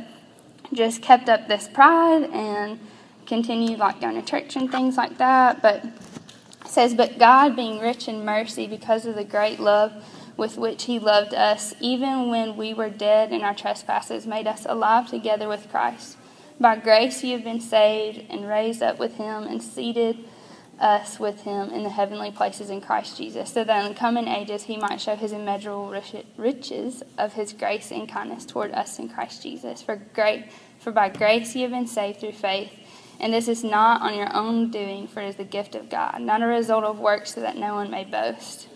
just 0.73 1.03
kept 1.03 1.29
up 1.29 1.49
this 1.49 1.69
pride 1.69 2.25
and 2.25 2.81
continued 3.27 3.79
like 3.79 4.01
going 4.01 4.15
to 4.15 4.23
church 4.23 4.57
and 4.57 4.71
things 4.71 4.97
like 4.97 5.19
that. 5.19 5.63
But 5.63 5.85
says, 6.67 6.95
But 6.95 7.19
God, 7.19 7.55
being 7.55 7.81
rich 7.81 8.09
in 8.09 8.25
mercy 8.25 8.67
because 8.67 9.07
of 9.07 9.15
the 9.15 9.25
great 9.25 9.61
love 9.61 9.93
with 10.37 10.57
which 10.57 10.85
he 10.85 10.99
loved 10.99 11.35
us, 11.35 11.75
even 11.81 12.29
when 12.29 12.57
we 12.57 12.75
were 12.75 12.89
dead 12.89 13.33
in 13.33 13.43
our 13.43 13.55
trespasses, 13.55 14.27
made 14.27 14.47
us 14.47 14.67
alive 14.69 15.09
together 15.09 15.49
with 15.49 15.71
Christ. 15.71 16.17
By 16.59 16.77
grace 16.77 17.23
you 17.23 17.33
have 17.37 17.45
been 17.45 17.61
saved 17.61 18.25
and 18.31 18.49
raised 18.49 18.83
up 18.83 18.99
with 18.99 19.17
him 19.17 19.45
and 19.45 19.63
seated 19.63 20.25
us 20.83 21.21
with 21.21 21.43
him 21.43 21.71
in 21.71 21.85
the 21.85 21.89
heavenly 21.89 22.33
places 22.33 22.69
in 22.69 22.81
Christ 22.81 23.17
Jesus, 23.17 23.53
so 23.53 23.63
that 23.63 23.85
in 23.85 23.93
the 23.93 23.99
coming 23.99 24.27
ages 24.27 24.65
he 24.65 24.77
might 24.77 25.01
show 25.01 25.15
his 25.15 25.33
immeasurable 25.33 25.95
riches 26.37 27.03
of 27.17 27.35
his 27.35 27.53
grace 27.53 27.93
and 27.93 28.09
kindness 28.09 28.45
toward 28.45 28.73
us 28.73 28.99
in 28.99 29.09
Christ 29.09 29.43
Jesus. 29.43 29.81
For 29.81 29.97
great 30.13 30.51
for 30.81 30.91
by 30.91 31.09
grace 31.09 31.55
you 31.55 31.63
have 31.63 31.71
been 31.71 31.87
saved 31.87 32.19
through 32.19 32.33
faith, 32.33 32.73
and 33.21 33.33
this 33.33 33.47
is 33.47 33.63
not 33.63 34.03
on 34.03 34.17
your 34.17 34.35
own 34.37 34.71
doing, 34.71 35.07
for 35.07 35.21
it 35.21 35.29
is 35.29 35.37
the 35.37 35.45
gift 35.45 35.77
of 35.77 35.89
God, 35.89 36.21
not 36.21 36.43
a 36.43 36.47
result 36.47 36.83
of 36.83 36.99
works, 36.99 37.35
so 37.35 37.41
that 37.41 37.57
no 37.57 37.75
one 37.75 37.89
may 37.89 38.05
boast. 38.05 38.67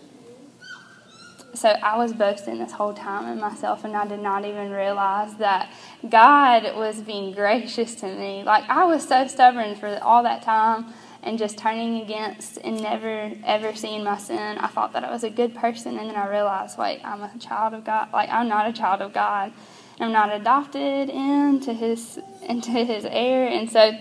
So 1.53 1.69
I 1.69 1.97
was 1.97 2.13
boasting 2.13 2.59
this 2.59 2.71
whole 2.71 2.93
time 2.93 3.29
in 3.31 3.41
myself, 3.41 3.83
and 3.83 3.95
I 3.97 4.07
did 4.07 4.21
not 4.21 4.45
even 4.45 4.71
realize 4.71 5.35
that 5.37 5.73
God 6.07 6.75
was 6.77 7.01
being 7.01 7.33
gracious 7.33 7.95
to 7.95 8.07
me. 8.07 8.43
Like 8.43 8.63
I 8.69 8.85
was 8.85 9.05
so 9.05 9.27
stubborn 9.27 9.75
for 9.75 9.99
all 10.01 10.23
that 10.23 10.43
time 10.43 10.93
and 11.27 11.37
just 11.37 11.57
turning 11.57 12.01
against 12.01 12.57
and 12.63 12.81
never 12.81 13.33
ever 13.45 13.75
seeing 13.75 14.03
my 14.03 14.17
sin. 14.17 14.57
I 14.57 14.67
thought 14.67 14.93
that 14.93 15.03
I 15.03 15.11
was 15.11 15.25
a 15.25 15.29
good 15.29 15.53
person, 15.53 15.99
and 15.99 16.09
then 16.09 16.15
I 16.15 16.27
realized, 16.29 16.77
wait, 16.77 17.01
I'm 17.03 17.21
a 17.21 17.31
child 17.37 17.73
of 17.73 17.83
God. 17.83 18.11
Like 18.13 18.29
I'm 18.29 18.47
not 18.47 18.67
a 18.67 18.73
child 18.73 19.01
of 19.01 19.13
God. 19.13 19.51
I'm 19.99 20.13
not 20.13 20.33
adopted 20.33 21.09
into 21.09 21.73
His 21.73 22.17
into 22.43 22.71
His 22.71 23.05
heir, 23.05 23.47
and 23.47 23.69
so 23.69 23.91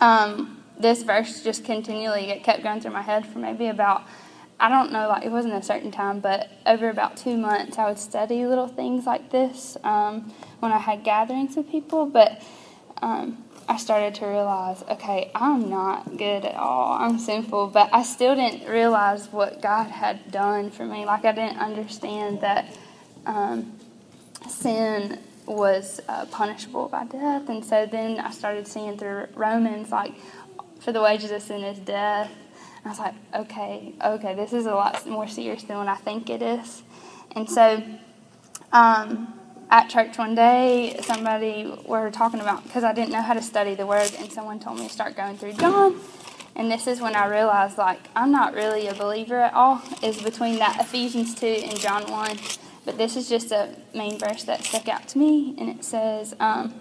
um, 0.00 0.62
this 0.78 1.02
verse 1.02 1.42
just 1.42 1.64
continually 1.64 2.30
it 2.30 2.44
kept 2.44 2.62
going 2.62 2.80
through 2.80 2.92
my 2.92 3.02
head 3.02 3.26
for 3.26 3.38
maybe 3.38 3.68
about 3.68 4.02
I 4.62 4.68
don't 4.68 4.92
know, 4.92 5.08
like 5.08 5.24
it 5.24 5.30
wasn't 5.30 5.54
a 5.54 5.62
certain 5.62 5.90
time, 5.90 6.20
but 6.20 6.50
over 6.66 6.90
about 6.90 7.16
two 7.16 7.38
months, 7.38 7.78
I 7.78 7.88
would 7.88 7.98
study 7.98 8.44
little 8.44 8.68
things 8.68 9.06
like 9.06 9.30
this 9.30 9.78
um, 9.82 10.34
when 10.58 10.70
I 10.70 10.76
had 10.76 11.02
gatherings 11.02 11.56
with 11.56 11.70
people. 11.70 12.04
But 12.04 12.42
um, 13.00 13.42
I 13.70 13.76
started 13.76 14.16
to 14.16 14.26
realize, 14.26 14.82
okay, 14.90 15.30
I'm 15.34 15.70
not 15.70 16.16
good 16.16 16.44
at 16.44 16.56
all. 16.56 16.98
I'm 17.00 17.18
sinful, 17.18 17.68
but 17.68 17.88
I 17.92 18.02
still 18.02 18.34
didn't 18.34 18.68
realize 18.68 19.32
what 19.32 19.62
God 19.62 19.84
had 19.90 20.30
done 20.30 20.70
for 20.70 20.84
me. 20.84 21.06
Like 21.06 21.24
I 21.24 21.32
didn't 21.32 21.58
understand 21.58 22.40
that 22.40 22.76
um, 23.26 23.72
sin 24.48 25.20
was 25.46 26.00
uh, 26.08 26.26
punishable 26.26 26.88
by 26.88 27.04
death, 27.04 27.48
and 27.48 27.64
so 27.64 27.86
then 27.86 28.18
I 28.20 28.30
started 28.30 28.66
seeing 28.66 28.98
through 28.98 29.28
Romans, 29.34 29.90
like, 29.90 30.14
for 30.80 30.92
the 30.92 31.00
wages 31.00 31.30
of 31.30 31.42
sin 31.42 31.62
is 31.62 31.78
death 31.78 32.30
and 32.82 32.86
I 32.86 32.88
was 32.88 32.98
like, 32.98 33.14
okay, 33.34 33.92
okay, 34.02 34.34
this 34.34 34.52
is 34.54 34.64
a 34.66 34.74
lot 34.74 35.06
more 35.06 35.28
serious 35.28 35.62
than 35.64 35.76
what 35.76 35.88
I 35.88 35.96
think 35.96 36.30
it 36.30 36.40
is. 36.40 36.82
And 37.36 37.48
so 37.48 37.82
um, 38.72 39.39
at 39.70 39.88
church 39.88 40.18
one 40.18 40.34
day, 40.34 40.98
somebody 41.02 41.64
we 41.64 41.88
were 41.88 42.10
talking 42.10 42.40
about, 42.40 42.64
because 42.64 42.84
I 42.84 42.92
didn't 42.92 43.12
know 43.12 43.22
how 43.22 43.34
to 43.34 43.42
study 43.42 43.74
the 43.74 43.86
word, 43.86 44.12
and 44.18 44.30
someone 44.30 44.60
told 44.60 44.78
me 44.78 44.86
to 44.86 44.92
start 44.92 45.16
going 45.16 45.36
through 45.36 45.54
John. 45.54 46.00
And 46.56 46.70
this 46.70 46.86
is 46.86 47.00
when 47.00 47.14
I 47.14 47.26
realized, 47.28 47.78
like, 47.78 48.00
I'm 48.14 48.32
not 48.32 48.54
really 48.54 48.88
a 48.88 48.94
believer 48.94 49.40
at 49.40 49.54
all, 49.54 49.82
is 50.02 50.20
between 50.22 50.58
that 50.58 50.80
Ephesians 50.80 51.34
2 51.34 51.46
and 51.46 51.78
John 51.78 52.10
1. 52.10 52.38
But 52.84 52.98
this 52.98 53.16
is 53.16 53.28
just 53.28 53.52
a 53.52 53.76
main 53.94 54.18
verse 54.18 54.44
that 54.44 54.64
stuck 54.64 54.88
out 54.88 55.06
to 55.08 55.18
me, 55.18 55.54
and 55.58 55.68
it 55.68 55.84
says, 55.84 56.34
um, 56.40 56.74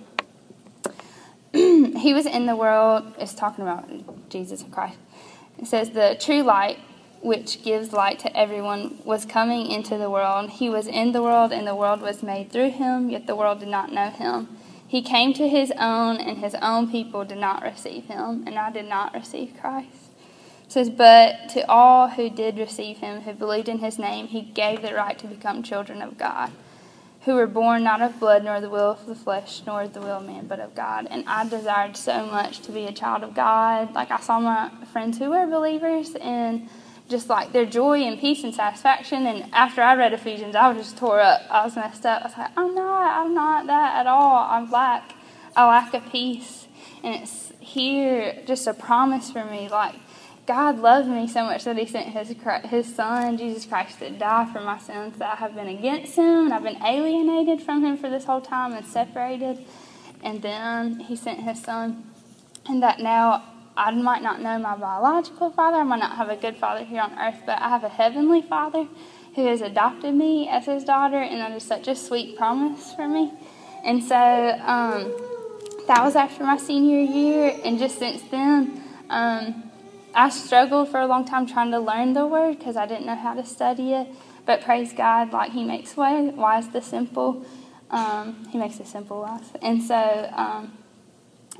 He 1.53 2.13
was 2.13 2.25
in 2.25 2.45
the 2.45 2.55
world, 2.55 3.13
it's 3.17 3.33
talking 3.33 3.63
about 3.63 3.89
Jesus 4.29 4.63
Christ 4.71 4.97
it 5.59 5.67
says, 5.67 5.91
The 5.91 6.17
true 6.19 6.41
light, 6.43 6.79
which 7.21 7.63
gives 7.63 7.93
light 7.93 8.19
to 8.19 8.37
everyone, 8.37 8.99
was 9.03 9.25
coming 9.25 9.67
into 9.67 9.97
the 9.97 10.09
world. 10.09 10.49
He 10.49 10.69
was 10.69 10.87
in 10.87 11.11
the 11.11 11.21
world, 11.21 11.51
and 11.51 11.67
the 11.67 11.75
world 11.75 12.01
was 12.01 12.23
made 12.23 12.51
through 12.51 12.71
him, 12.71 13.09
yet 13.09 13.27
the 13.27 13.35
world 13.35 13.59
did 13.59 13.69
not 13.69 13.91
know 13.91 14.09
him. 14.09 14.47
He 14.87 15.01
came 15.01 15.33
to 15.33 15.47
his 15.47 15.71
own, 15.77 16.17
and 16.17 16.37
his 16.37 16.55
own 16.55 16.89
people 16.89 17.25
did 17.25 17.37
not 17.37 17.63
receive 17.63 18.05
him, 18.05 18.43
and 18.47 18.57
I 18.57 18.71
did 18.71 18.87
not 18.87 19.13
receive 19.13 19.53
Christ. 19.59 20.11
It 20.65 20.71
says, 20.71 20.89
But 20.89 21.49
to 21.49 21.69
all 21.69 22.09
who 22.09 22.29
did 22.29 22.57
receive 22.57 22.97
him, 22.97 23.21
who 23.21 23.33
believed 23.33 23.69
in 23.69 23.79
his 23.79 23.99
name, 23.99 24.27
he 24.27 24.41
gave 24.41 24.81
the 24.81 24.93
right 24.93 25.17
to 25.19 25.27
become 25.27 25.61
children 25.61 26.01
of 26.01 26.17
God 26.17 26.51
who 27.29 27.35
were 27.35 27.47
born 27.47 27.83
not 27.83 28.01
of 28.01 28.19
blood, 28.19 28.43
nor 28.43 28.61
the 28.61 28.69
will 28.69 28.91
of 28.91 29.05
the 29.05 29.15
flesh, 29.15 29.61
nor 29.65 29.87
the 29.87 29.99
will 29.99 30.17
of 30.17 30.25
man, 30.25 30.47
but 30.47 30.59
of 30.59 30.73
God. 30.73 31.07
And 31.09 31.23
I 31.27 31.47
desired 31.47 31.97
so 31.97 32.25
much 32.25 32.59
to 32.61 32.71
be 32.71 32.85
a 32.85 32.91
child 32.91 33.23
of 33.23 33.35
God. 33.35 33.93
Like 33.93 34.09
I 34.09 34.19
saw 34.19 34.39
my 34.39 34.71
friends 34.91 35.17
who 35.17 35.29
were 35.29 35.45
believers 35.45 36.15
and 36.15 36.69
just 37.09 37.27
like 37.27 37.51
their 37.51 37.65
joy 37.65 38.01
and 38.03 38.19
peace 38.19 38.43
and 38.43 38.53
satisfaction. 38.53 39.25
And 39.25 39.53
after 39.53 39.81
I 39.81 39.95
read 39.95 40.13
Ephesians, 40.13 40.55
I 40.55 40.69
was 40.71 40.85
just 40.85 40.97
tore 40.97 41.19
up. 41.19 41.41
I 41.49 41.65
was 41.65 41.75
messed 41.75 42.05
up. 42.05 42.21
I 42.21 42.27
was 42.27 42.37
like, 42.37 42.51
I'm 42.55 42.75
not, 42.75 43.25
I'm 43.25 43.33
not 43.33 43.67
that 43.67 43.97
at 43.97 44.07
all. 44.07 44.47
I'm 44.49 44.69
lack, 44.69 45.13
I 45.55 45.67
lack 45.67 45.93
a 45.93 46.01
peace. 46.01 46.67
and 47.03 47.15
it's 47.15 47.51
here 47.59 48.41
just 48.45 48.67
a 48.67 48.73
promise 48.73 49.31
for 49.31 49.45
me, 49.45 49.69
like 49.69 49.95
God 50.45 50.79
loved 50.79 51.07
me 51.07 51.27
so 51.27 51.43
much 51.43 51.63
that 51.65 51.77
He 51.77 51.85
sent 51.85 52.07
His 52.07 52.35
His 52.65 52.95
Son 52.95 53.37
Jesus 53.37 53.65
Christ 53.65 53.99
to 53.99 54.09
die 54.09 54.51
for 54.51 54.61
my 54.61 54.79
sins. 54.79 55.17
That 55.17 55.33
I 55.33 55.35
have 55.35 55.55
been 55.55 55.67
against 55.67 56.15
Him 56.15 56.45
and 56.45 56.53
I've 56.53 56.63
been 56.63 56.81
alienated 56.81 57.61
from 57.61 57.83
Him 57.83 57.97
for 57.97 58.09
this 58.09 58.25
whole 58.25 58.41
time 58.41 58.73
and 58.73 58.85
separated, 58.85 59.65
and 60.23 60.41
then 60.41 61.01
He 61.01 61.15
sent 61.15 61.41
His 61.41 61.61
Son, 61.61 62.03
and 62.67 62.81
that 62.81 62.99
now 62.99 63.43
I 63.79 63.91
might 63.91 64.21
not 64.21 64.41
know 64.41 64.59
my 64.59 64.75
biological 64.75 65.51
father, 65.51 65.77
I 65.77 65.83
might 65.83 65.99
not 65.99 66.17
have 66.17 66.29
a 66.29 66.35
good 66.35 66.57
father 66.57 66.83
here 66.83 67.01
on 67.01 67.17
earth, 67.17 67.41
but 67.45 67.61
I 67.61 67.69
have 67.69 67.85
a 67.85 67.89
heavenly 67.89 68.41
Father 68.41 68.85
who 69.35 69.47
has 69.47 69.61
adopted 69.61 70.13
me 70.13 70.49
as 70.49 70.65
His 70.65 70.83
daughter, 70.83 71.15
and 71.15 71.39
that 71.39 71.53
is 71.53 71.63
such 71.63 71.87
a 71.87 71.95
sweet 71.95 72.37
promise 72.37 72.93
for 72.93 73.07
me. 73.07 73.31
And 73.85 74.03
so 74.03 74.17
um, 74.17 75.13
that 75.87 76.03
was 76.03 76.17
after 76.17 76.43
my 76.43 76.57
senior 76.57 76.99
year, 76.99 77.57
and 77.63 77.79
just 77.79 77.97
since 77.97 78.21
then. 78.23 78.83
Um, 79.09 79.63
I 80.13 80.29
struggled 80.29 80.89
for 80.89 80.99
a 80.99 81.07
long 81.07 81.23
time 81.23 81.47
trying 81.47 81.71
to 81.71 81.79
learn 81.79 82.13
the 82.13 82.27
word 82.27 82.59
because 82.59 82.75
I 82.75 82.85
didn't 82.85 83.05
know 83.05 83.15
how 83.15 83.33
to 83.33 83.45
study 83.45 83.93
it. 83.93 84.07
But 84.45 84.61
praise 84.61 84.91
God, 84.91 85.31
like 85.31 85.51
He 85.51 85.63
makes 85.63 85.95
way, 85.95 86.33
wise 86.35 86.67
the 86.67 86.81
simple. 86.81 87.45
Um, 87.91 88.45
he 88.51 88.57
makes 88.57 88.77
the 88.77 88.85
simple 88.85 89.21
wise. 89.21 89.51
And 89.61 89.81
so, 89.81 90.29
um, 90.35 90.77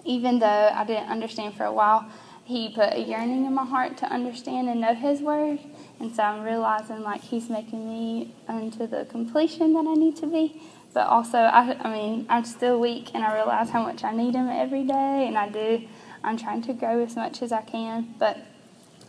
even 0.09 0.39
though 0.39 0.71
I 0.73 0.83
didn't 0.85 1.07
understand 1.07 1.53
for 1.53 1.65
a 1.65 1.71
while, 1.71 2.09
He 2.43 2.69
put 2.69 2.93
a 2.93 2.99
yearning 2.99 3.45
in 3.45 3.53
my 3.53 3.65
heart 3.65 3.95
to 3.97 4.11
understand 4.11 4.67
and 4.67 4.81
know 4.81 4.95
His 4.95 5.21
word. 5.21 5.59
And 5.99 6.15
so 6.15 6.23
I'm 6.23 6.41
realizing 6.41 7.03
like 7.03 7.21
He's 7.21 7.47
making 7.47 7.87
me 7.87 8.33
unto 8.47 8.87
the 8.87 9.05
completion 9.05 9.73
that 9.73 9.85
I 9.87 9.93
need 9.93 10.17
to 10.17 10.25
be. 10.25 10.59
But 10.95 11.05
also, 11.05 11.37
I, 11.37 11.77
I 11.79 11.93
mean, 11.93 12.25
I'm 12.27 12.43
still 12.43 12.79
weak, 12.79 13.11
and 13.13 13.23
I 13.23 13.35
realize 13.35 13.69
how 13.69 13.83
much 13.83 14.03
I 14.03 14.11
need 14.11 14.33
Him 14.33 14.49
every 14.49 14.83
day, 14.83 15.27
and 15.27 15.37
I 15.37 15.47
do. 15.47 15.87
I'm 16.23 16.37
trying 16.37 16.63
to 16.63 16.73
grow 16.73 17.03
as 17.03 17.15
much 17.15 17.43
as 17.43 17.51
I 17.51 17.61
can, 17.61 18.15
but 18.17 18.39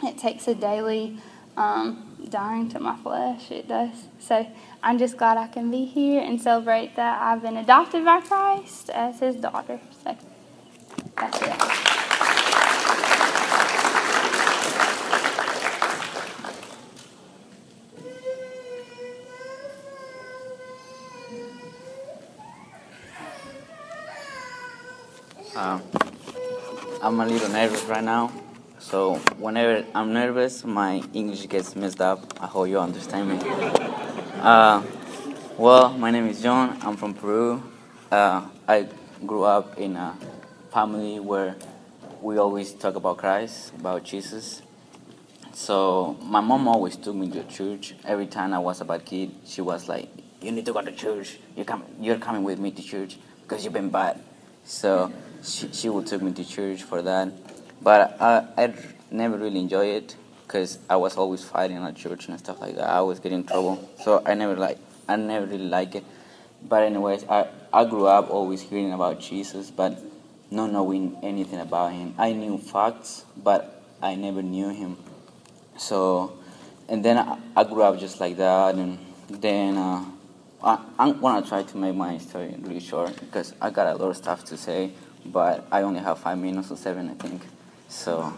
it 0.03 0.19
takes 0.19 0.47
a 0.47 0.55
daily 0.55 1.17
um, 1.57 2.27
dying 2.29 2.69
to 2.69 2.79
my 2.79 2.97
flesh. 2.97 3.51
It 3.51 3.69
does. 3.69 4.05
So 4.19 4.47
I'm 4.83 4.99
just 4.99 5.17
glad 5.17 5.39
I 5.39 5.47
can 5.47 5.71
be 5.71 5.87
here 5.87 6.21
and 6.21 6.39
celebrate 6.39 6.95
that 6.97 7.23
I've 7.23 7.41
been 7.41 7.57
adopted 7.57 8.05
by 8.05 8.21
Christ 8.21 8.91
as 8.91 9.21
His 9.21 9.37
daughter. 9.37 9.81
So 10.05 10.15
that's 11.17 11.43
it. 11.43 11.61
Um, 25.57 25.83
I'm 27.03 27.21
a 27.21 27.27
little 27.27 27.49
nervous 27.49 27.83
right 27.85 28.05
now. 28.05 28.33
So 28.79 29.17
whenever 29.39 29.85
I'm 29.95 30.13
nervous, 30.13 30.65
my 30.65 31.03
English 31.13 31.49
gets 31.49 31.77
messed 31.77 32.01
up. 32.01 32.21
I 32.41 32.47
hope 32.47 32.69
you 32.69 32.79
understand 32.79 33.29
me. 33.29 33.39
Uh, 34.41 34.83
well, 35.59 35.91
my 35.91 36.11
name 36.11 36.29
is 36.29 36.41
John. 36.41 36.79
I'm 36.83 36.97
from 36.97 37.15
Peru. 37.15 37.63
Uh, 38.11 38.47
I 38.67 38.89
grew 39.27 39.45
up 39.45 39.79
in 39.79 39.97
a 39.97 40.17
family 40.71 41.19
where 41.19 41.57
we 42.23 42.39
always 42.39 42.73
talk 42.73 42.95
about 42.95 43.19
Christ, 43.19 43.75
about 43.75 44.05
Jesus. 44.05 44.63
So 45.53 46.17
my 46.23 46.41
mom 46.41 46.69
always 46.69 46.97
took 46.97 47.15
me 47.15 47.29
to 47.31 47.43
church. 47.45 47.95
Every 48.05 48.27
time 48.27 48.55
I 48.55 48.59
was 48.59 48.81
a 48.81 48.85
bad 48.85 49.05
kid, 49.05 49.33
she 49.45 49.61
was 49.61 49.89
like, 49.89 50.09
"You 50.41 50.53
need 50.53 50.67
to 50.67 50.73
go 50.73 50.81
to 50.81 50.93
church. 50.93 51.39
You 51.57 51.65
come, 51.65 51.85
you're 52.01 52.19
coming 52.19 52.45
with 52.45 52.59
me 52.59 52.71
to 52.71 52.83
church 52.83 53.19
because 53.43 53.65
you've 53.65 53.73
been 53.73 53.91
bad." 53.91 54.23
So 54.65 55.13
she, 55.43 55.73
she 55.73 55.89
would 55.89 56.07
take 56.07 56.23
me 56.23 56.33
to 56.33 56.45
church 56.45 56.85
for 56.85 57.03
that. 57.03 57.33
But 57.83 58.21
I, 58.21 58.47
I 58.57 58.75
never 59.11 59.39
really 59.39 59.59
enjoy 59.59 59.87
it 59.87 60.15
because 60.47 60.79
I 60.89 60.97
was 60.97 61.17
always 61.17 61.43
fighting 61.43 61.79
at 61.79 61.97
church 61.97 62.29
and 62.29 62.39
stuff 62.39 62.61
like 62.61 62.77
that. 62.77 62.89
I 62.89 62.97
always 62.97 63.19
get 63.19 63.33
in 63.33 63.45
trouble. 63.45 63.89
So 64.05 64.23
I 64.25 64.35
never 64.35 64.55
like, 64.55 64.79
I 65.09 65.17
never 65.17 65.47
really 65.47 65.69
like 65.69 65.95
it. 65.97 66.05
But 66.63 66.83
anyways, 66.85 67.25
I, 67.25 67.49
I 67.73 67.85
grew 67.87 68.07
up 68.07 68.31
always 68.31 68.61
hearing 68.61 68.93
about 68.93 69.19
Jesus, 69.19 69.71
but 69.71 69.99
not 70.51 70.73
knowing 70.73 71.17
anything 71.23 71.61
about 71.61 71.93
him. 71.93 72.15
I 72.19 72.33
knew 72.33 72.59
facts, 72.59 73.25
but 73.37 73.83
I 74.03 74.15
never 74.15 74.43
knew 74.43 74.69
him. 74.71 74.97
So, 75.77 76.39
and 76.89 77.05
then 77.05 77.19
I, 77.19 77.39
I 77.57 77.65
grew 77.65 77.83
up 77.83 77.99
just 77.99 78.21
like 78.21 78.37
that, 78.37 78.75
and 78.75 78.99
then 79.29 79.77
uh, 79.77 80.05
I, 80.63 80.85
I'm 80.99 81.21
gonna 81.21 81.47
try 81.47 81.63
to 81.63 81.77
make 81.77 81.95
my 81.95 82.19
story 82.19 82.55
really 82.59 82.81
short 82.81 83.19
because 83.21 83.55
I 83.61 83.71
got 83.71 83.87
a 83.87 83.95
lot 83.97 84.11
of 84.11 84.17
stuff 84.17 84.45
to 84.47 84.57
say 84.57 84.93
but 85.25 85.67
I 85.71 85.83
only 85.83 86.01
have 86.01 86.19
five 86.19 86.39
minutes 86.39 86.71
or 86.71 86.77
seven, 86.77 87.11
I 87.11 87.15
think. 87.15 87.43
So, 87.89 88.33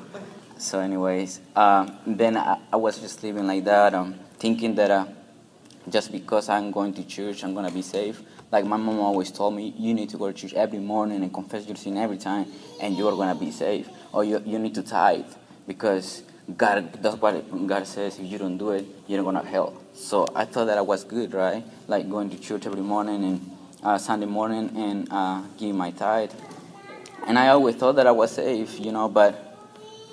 so 0.59 0.81
anyways, 0.81 1.41
um, 1.55 1.99
then 2.07 2.37
I, 2.37 2.59
I, 2.73 2.77
was 2.77 2.99
just 2.99 3.23
living 3.23 3.47
like 3.47 3.65
that, 3.65 3.95
um, 3.95 4.15
thinking 4.39 4.75
that 4.77 4.91
uh, 4.91 5.07
just 5.89 6.11
because 6.13 6.49
I'm 6.49 6.71
going 6.71 6.95
to 6.95 7.05
church, 7.05 7.45
I'm 7.45 7.55
gonna 7.55 7.71
be 7.71 7.83
safe. 7.83 8.23
Like 8.53 8.67
my 8.67 8.77
mom 8.77 9.01
always 9.01 9.33
told 9.33 9.55
me, 9.55 9.75
you 9.77 9.95
need 9.95 10.11
to 10.11 10.19
go 10.19 10.31
to 10.31 10.33
church 10.33 10.55
every 10.55 10.79
morning 10.79 11.23
and 11.23 11.35
confess 11.35 11.67
your 11.67 11.77
sin 11.77 11.97
every 11.97 12.19
time, 12.19 12.47
and 12.81 12.97
you 12.97 13.09
are 13.09 13.17
gonna 13.17 13.35
be 13.35 13.51
safe. 13.51 13.89
Or 14.13 14.25
you, 14.25 14.43
you 14.47 14.59
need 14.61 14.75
to 14.77 14.83
tithe 14.83 15.27
because 15.67 16.23
God, 16.57 16.93
that's 17.03 17.17
what 17.17 17.67
God 17.67 17.87
says. 17.87 18.19
If 18.19 18.27
you 18.27 18.39
don't 18.39 18.59
do 18.59 18.71
it, 18.73 18.87
you're 19.09 19.25
gonna 19.25 19.45
hell. 19.45 19.75
So 19.95 20.27
I 20.37 20.45
thought 20.45 20.67
that 20.67 20.79
I 20.79 20.83
was 20.83 21.03
good, 21.05 21.35
right? 21.35 21.65
Like 21.89 22.09
going 22.11 22.31
to 22.31 22.39
church 22.39 22.67
every 22.67 22.83
morning 22.83 23.25
and 23.25 23.51
uh, 23.83 23.99
Sunday 23.99 24.27
morning 24.27 24.71
and 24.77 25.09
uh, 25.11 25.43
giving 25.59 25.77
my 25.77 25.91
tithe 25.91 26.33
and 27.27 27.39
I 27.39 27.49
always 27.49 27.77
thought 27.77 27.97
that 27.97 28.07
I 28.07 28.11
was 28.11 28.33
safe, 28.33 28.81
you 28.81 28.91
know, 28.93 29.09
but 29.09 29.57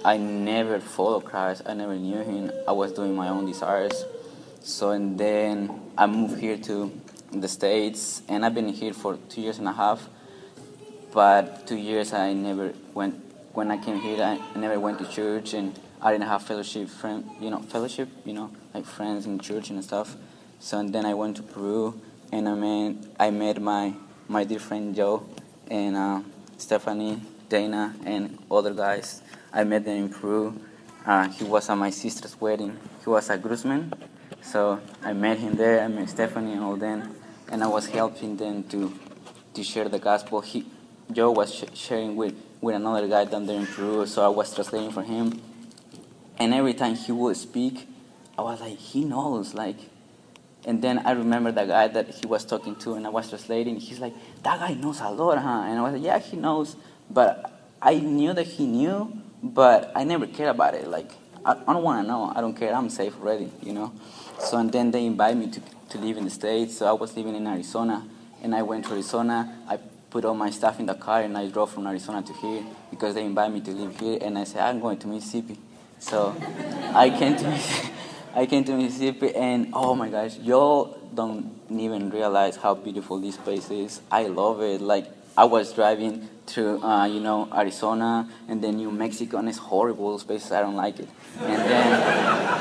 I 0.06 0.18
never 0.18 0.80
followed 0.80 1.26
Christ. 1.26 1.64
I 1.66 1.74
never 1.74 1.96
knew 1.96 2.20
Him. 2.20 2.52
I 2.68 2.72
was 2.72 2.92
doing 2.94 3.16
my 3.16 3.30
own 3.30 3.46
desires. 3.46 4.06
So, 4.62 4.92
and 4.92 5.18
then 5.18 5.82
I 5.98 6.06
moved 6.06 6.40
here 6.40 6.58
to 6.58 6.92
the 7.32 7.48
States, 7.48 8.22
and 8.28 8.46
I've 8.46 8.54
been 8.54 8.70
here 8.70 8.94
for 8.94 9.18
two 9.30 9.42
years 9.42 9.60
and 9.60 9.68
a 9.68 9.74
half. 9.74 10.08
But 11.12 11.68
two 11.68 11.78
years 11.78 12.14
I 12.14 12.34
never 12.34 12.74
went. 12.94 13.16
When 13.54 13.72
I 13.72 13.78
came 13.78 14.00
here, 14.00 14.22
I 14.24 14.40
never 14.58 14.80
went 14.80 15.00
to 15.00 15.08
church, 15.08 15.54
and 15.54 15.78
I 16.02 16.12
didn't 16.12 16.28
have 16.28 16.44
fellowship, 16.44 16.90
friend, 16.90 17.30
you 17.42 17.50
know, 17.50 17.60
fellowship, 17.60 18.10
you 18.26 18.34
know, 18.34 18.52
like 18.74 18.86
friends 18.86 19.26
in 19.26 19.40
church 19.40 19.70
and 19.70 19.84
stuff. 19.84 20.16
So 20.60 20.80
and 20.80 20.94
then 20.94 21.06
I 21.06 21.14
went 21.14 21.38
to 21.38 21.44
Peru, 21.44 22.00
and 22.32 22.48
I 22.48 22.54
met 22.56 22.96
I 23.20 23.32
met 23.32 23.62
my 23.62 23.94
my 24.28 24.44
dear 24.44 24.60
friend 24.60 24.96
Joe, 24.96 25.26
and. 25.70 25.96
Uh, 25.96 26.22
Stephanie, 26.60 27.22
Dana, 27.48 27.96
and 28.06 28.38
other 28.52 28.74
guys. 28.74 29.22
I 29.54 29.64
met 29.64 29.86
them 29.86 29.98
in 29.98 30.10
Peru. 30.10 30.60
Uh, 31.06 31.30
he 31.30 31.46
was 31.46 31.70
at 31.70 31.76
my 31.76 31.90
sister's 31.90 32.40
wedding. 32.40 32.78
He 33.04 33.10
was 33.10 33.30
a 33.30 33.38
groomsman, 33.38 33.94
so 34.42 34.80
I 35.02 35.14
met 35.14 35.40
him 35.40 35.56
there. 35.56 35.82
I 35.82 35.88
met 35.88 36.10
Stephanie 36.10 36.54
and 36.54 36.62
all 36.62 36.76
them, 36.76 37.16
and 37.52 37.64
I 37.64 37.68
was 37.68 37.88
helping 37.88 38.38
them 38.38 38.64
to 38.66 38.94
to 39.54 39.64
share 39.64 39.90
the 39.90 40.00
gospel. 40.00 40.42
He, 40.42 40.66
Joe 41.12 41.32
was 41.32 41.54
sh- 41.54 41.64
sharing 41.74 42.16
with 42.16 42.36
with 42.62 42.76
another 42.76 43.08
guy 43.08 43.26
down 43.26 43.46
there 43.46 43.60
in 43.60 43.68
Peru, 43.68 44.06
so 44.06 44.24
I 44.24 44.28
was 44.30 44.54
translating 44.54 44.92
for 44.92 45.04
him. 45.04 45.42
And 46.38 46.54
every 46.54 46.74
time 46.74 46.96
he 46.96 47.12
would 47.12 47.36
speak, 47.36 47.88
I 48.38 48.42
was 48.42 48.62
like, 48.62 48.78
he 48.78 49.04
knows, 49.04 49.54
like 49.54 49.78
and 50.66 50.82
then 50.82 51.00
I 51.00 51.12
remember 51.12 51.52
the 51.52 51.66
guy 51.66 51.88
that 51.88 52.10
he 52.10 52.28
was 52.28 52.44
talking 52.46 52.76
to, 52.78 52.96
and 52.96 53.06
I 53.06 53.10
was 53.10 53.30
translating. 53.30 53.78
He's 53.78 54.00
like, 54.00 54.14
"That 54.44 54.60
guy 54.60 54.74
knows 54.74 55.00
a 55.00 55.10
lot, 55.10 55.38
huh?" 55.38 55.64
And 55.66 55.80
I 55.80 55.82
was 55.82 55.94
like, 55.94 56.04
"Yeah, 56.04 56.20
he 56.20 56.36
knows," 56.36 56.76
but 57.10 57.52
I 57.82 57.96
knew 57.96 58.34
that 58.34 58.46
he 58.46 58.68
knew, 58.68 59.12
but 59.42 59.92
I 59.96 60.04
never 60.04 60.28
cared 60.28 60.50
about 60.50 60.74
it. 60.74 60.88
Like, 60.88 61.12
I, 61.46 61.54
I 61.54 61.74
don't 61.74 61.84
want 61.84 62.04
to 62.04 62.08
know. 62.08 62.32
I 62.36 62.42
don't 62.42 62.56
care. 62.56 62.76
I'm 62.76 62.90
safe 62.90 63.16
already, 63.20 63.50
you 63.64 63.74
know. 63.74 63.94
So 64.40 64.58
and 64.58 64.72
then 64.72 64.92
they 64.92 65.06
invited 65.06 65.38
me 65.38 65.48
to 65.52 65.62
to 65.90 65.98
live 65.98 66.18
in 66.18 66.26
the 66.26 66.30
states. 66.30 66.78
So 66.78 66.88
I 66.88 66.94
was 66.94 67.16
living 67.16 67.36
in 67.36 67.48
Arizona, 67.48 68.08
and 68.42 68.56
I 68.56 68.62
went 68.62 68.86
to 68.86 68.94
Arizona. 68.94 69.64
I 69.68 69.78
put 70.10 70.26
all 70.26 70.34
my 70.34 70.50
stuff 70.50 70.80
in 70.80 70.86
the 70.86 70.96
car, 70.96 71.22
and 71.22 71.38
I 71.38 71.48
drove 71.48 71.72
from 71.72 71.88
Arizona 71.88 72.22
to 72.22 72.34
here 72.34 72.64
because 72.90 73.16
they 73.16 73.26
invited 73.26 73.54
me 73.54 73.62
to 73.62 73.72
live 73.72 74.00
here. 74.00 74.20
And 74.22 74.38
I 74.38 74.44
said, 74.44 74.62
"I'm 74.62 74.80
going 74.80 74.98
to 75.00 75.08
Mississippi." 75.08 75.58
So 76.00 76.36
I 76.94 77.10
came 77.10 77.36
to. 77.38 77.60
I 78.36 78.46
came 78.46 78.64
to 78.66 78.74
Mississippi 78.74 79.34
and 79.36 79.72
oh 79.74 79.96
my 79.96 80.08
gosh, 80.08 80.38
y'all 80.38 80.96
don't 81.16 81.60
even 81.72 82.12
realize 82.12 82.56
how 82.56 82.76
beautiful 82.76 83.20
this 83.20 83.38
place 83.38 83.72
is. 83.72 84.02
I 84.12 84.28
love 84.28 84.62
it. 84.62 84.82
Like 84.82 85.08
I 85.40 85.46
was 85.46 85.72
driving 85.72 86.28
through, 86.48 86.84
uh, 86.84 87.06
you 87.06 87.22
know, 87.22 87.48
Arizona 87.56 88.28
and 88.50 88.62
then 88.62 88.76
New 88.76 88.92
Mexico, 88.92 89.38
and 89.38 89.48
it's 89.48 89.58
horrible 89.58 90.20
spaces. 90.20 90.52
I 90.52 90.60
don't 90.60 90.76
like 90.76 91.00
it. 91.00 91.08
And 91.40 91.62
then, 91.62 91.94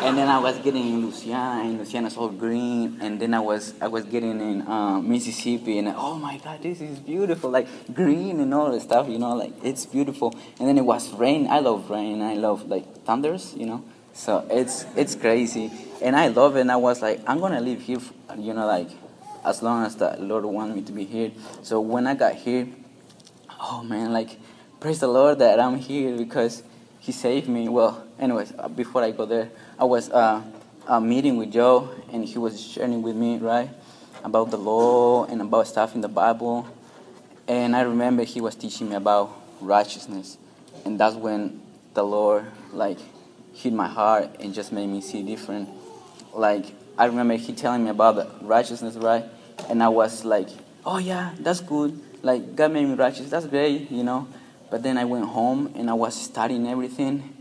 and 0.04 0.16
then 0.16 0.28
I 0.28 0.38
was 0.38 0.56
getting 0.58 0.87
in 0.88 1.06
Louisiana, 1.06 1.64
and 1.64 1.78
Louisiana's 1.78 2.16
all 2.16 2.28
green. 2.28 2.99
And 3.00 3.18
then 3.18 3.35
I 3.35 3.40
was, 3.40 3.75
I 3.80 3.88
was 3.88 4.04
getting 4.04 4.40
in 4.40 4.62
uh, 4.62 5.00
Mississippi, 5.00 5.80
and 5.80 5.88
oh 5.88 6.14
my 6.18 6.38
God, 6.38 6.62
this 6.62 6.80
is 6.80 7.00
beautiful, 7.00 7.50
like 7.50 7.66
green 7.92 8.38
and 8.38 8.54
all 8.54 8.70
the 8.70 8.78
stuff, 8.78 9.08
you 9.08 9.18
know, 9.18 9.35
like 9.35 9.54
it's 9.64 9.85
beautiful. 9.85 10.32
And 10.61 10.68
then 10.68 10.78
it 10.78 10.85
was 10.85 11.12
rain. 11.14 11.49
I 11.50 11.58
love 11.58 11.90
rain. 11.90 12.23
I 12.23 12.35
love 12.35 12.68
like 12.68 12.87
thunders, 13.04 13.54
you 13.56 13.66
know. 13.66 13.82
So 14.12 14.47
it's 14.50 14.87
it's 14.94 15.16
crazy, 15.16 15.73
and 16.00 16.14
I 16.14 16.28
love 16.28 16.54
it. 16.54 16.61
And 16.61 16.70
I 16.70 16.76
was 16.76 17.02
like, 17.02 17.23
I'm 17.26 17.40
gonna 17.40 17.61
live 17.61 17.80
here, 17.80 17.99
you 18.38 18.54
know, 18.54 18.68
like 18.68 18.90
as 19.49 19.62
long 19.62 19.85
as 19.85 19.97
the 19.97 20.14
Lord 20.19 20.45
wants 20.45 20.76
me 20.76 20.83
to 20.83 20.93
be 20.93 21.05
here. 21.05 21.31
So 21.62 21.81
when 21.81 22.07
I 22.07 22.14
got 22.14 22.35
here, 22.35 22.69
oh 23.61 23.83
man, 23.83 24.12
like 24.12 24.38
praise 24.78 25.00
the 25.00 25.09
Lord 25.09 25.38
that 25.38 25.59
I'm 25.59 25.76
here 25.76 26.17
because 26.17 26.62
He 27.00 27.12
saved 27.12 27.49
me. 27.49 27.69
Well, 27.69 28.07
anyways, 28.19 28.52
uh, 28.59 28.69
before 28.69 29.02
I 29.02 29.11
go 29.11 29.25
there, 29.25 29.50
I 29.78 29.85
was 29.85 30.11
uh, 30.11 30.43
uh, 30.87 31.00
meeting 31.00 31.38
with 31.38 31.52
Joe, 31.52 31.90
and 32.12 32.25
he 32.25 32.38
was 32.38 32.61
sharing 32.61 33.02
with 33.02 33.17
me, 33.17 33.38
right, 33.38 33.71
about 34.23 34.50
the 34.50 34.59
law 34.59 35.25
and 35.25 35.40
about 35.40 35.67
stuff 35.67 35.95
in 35.95 36.02
the 36.02 36.09
Bible. 36.09 36.67
And 37.47 37.75
I 37.75 37.83
remember 37.83 38.25
he 38.25 38.40
was 38.43 38.55
teaching 38.55 38.90
me 38.90 38.97
about 38.97 39.31
righteousness, 39.61 40.37
and 40.85 41.00
that's 41.00 41.17
when 41.17 41.62
the 41.95 42.02
Lord 42.02 42.45
like 42.73 42.99
hit 43.55 43.73
my 43.73 43.88
heart 43.88 44.28
and 44.40 44.52
just 44.52 44.73
made 44.73 44.88
me 44.88 45.00
see 45.00 45.23
different. 45.23 45.71
Like 46.35 46.67
I 46.99 47.07
remember 47.07 47.35
he 47.35 47.52
telling 47.52 47.85
me 47.85 47.90
about 47.90 48.17
the 48.17 48.28
righteousness, 48.45 48.97
right? 48.97 49.25
And 49.69 49.83
I 49.83 49.88
was 49.88 50.25
like, 50.25 50.49
oh 50.85 50.99
yeah, 50.99 51.35
that's 51.41 51.61
good. 51.61 52.00
Like 52.23 52.57
God 52.57 52.73
made 52.73 52.87
me 52.87 52.95
righteous. 52.95 53.31
That's 53.31 53.47
great, 53.47 53.91
you 53.91 54.03
know. 54.03 54.29
But 54.71 54.83
then 54.83 54.99
I 54.99 55.05
went 55.05 55.27
home 55.27 55.73
and 55.75 55.88
I 55.88 55.95
was 55.95 56.15
studying 56.15 56.67
everything, 56.67 57.35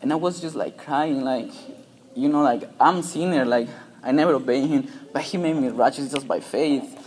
and 0.00 0.12
I 0.12 0.16
was 0.16 0.40
just 0.40 0.54
like 0.54 0.78
crying, 0.78 1.22
like, 1.22 1.50
you 2.14 2.28
know, 2.28 2.42
like 2.42 2.68
I'm 2.80 3.02
sinner, 3.02 3.44
like 3.44 3.68
I 4.02 4.12
never 4.12 4.34
obeyed 4.34 4.68
Him, 4.68 4.88
but 5.12 5.22
He 5.22 5.36
made 5.36 5.56
me 5.56 5.68
righteous 5.68 6.10
just 6.10 6.26
by 6.26 6.40
faith. 6.40 6.98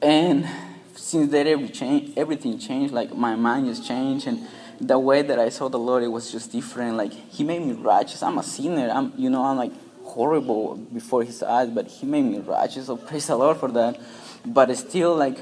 And 0.00 0.48
since 0.96 1.30
then, 1.30 1.46
every 1.46 1.68
change, 1.68 2.16
everything 2.16 2.58
changed. 2.58 2.94
Like 2.94 3.14
my 3.14 3.36
mind 3.36 3.66
just 3.66 3.86
changed, 3.86 4.26
and 4.26 4.46
the 4.80 4.98
way 4.98 5.22
that 5.22 5.38
I 5.38 5.50
saw 5.50 5.68
the 5.68 5.78
Lord, 5.78 6.02
it 6.02 6.08
was 6.08 6.32
just 6.32 6.52
different. 6.52 6.96
Like 6.96 7.12
He 7.12 7.44
made 7.44 7.62
me 7.62 7.72
righteous. 7.72 8.22
I'm 8.22 8.38
a 8.38 8.42
sinner. 8.42 8.90
I'm, 8.90 9.12
you 9.16 9.28
know, 9.30 9.44
I'm 9.44 9.56
like 9.56 9.72
horrible 10.04 10.76
before 10.76 11.24
His 11.24 11.42
eyes, 11.42 11.70
but 11.70 11.88
He 11.88 12.06
made 12.06 12.22
me 12.22 12.38
righteous. 12.38 12.86
So 12.86 12.96
praise 13.08 13.26
the 13.26 13.36
Lord 13.36 13.56
for 13.56 13.70
that. 13.72 13.98
But 14.46 14.76
still, 14.76 15.16
like 15.16 15.38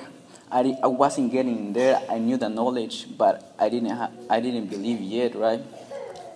I, 0.51 0.77
I 0.83 0.87
wasn't 0.87 1.33
getting 1.33 1.73
there. 1.73 2.01
I 2.11 2.19
knew 2.19 2.37
the 2.37 2.49
knowledge, 2.49 3.07
but 3.17 3.55
I 3.59 3.69
didn't 3.69 3.91
ha- 3.91 4.11
I 4.31 4.41
didn't 4.41 4.67
believe 4.67 5.01
yet, 5.01 5.35
right? 5.35 5.63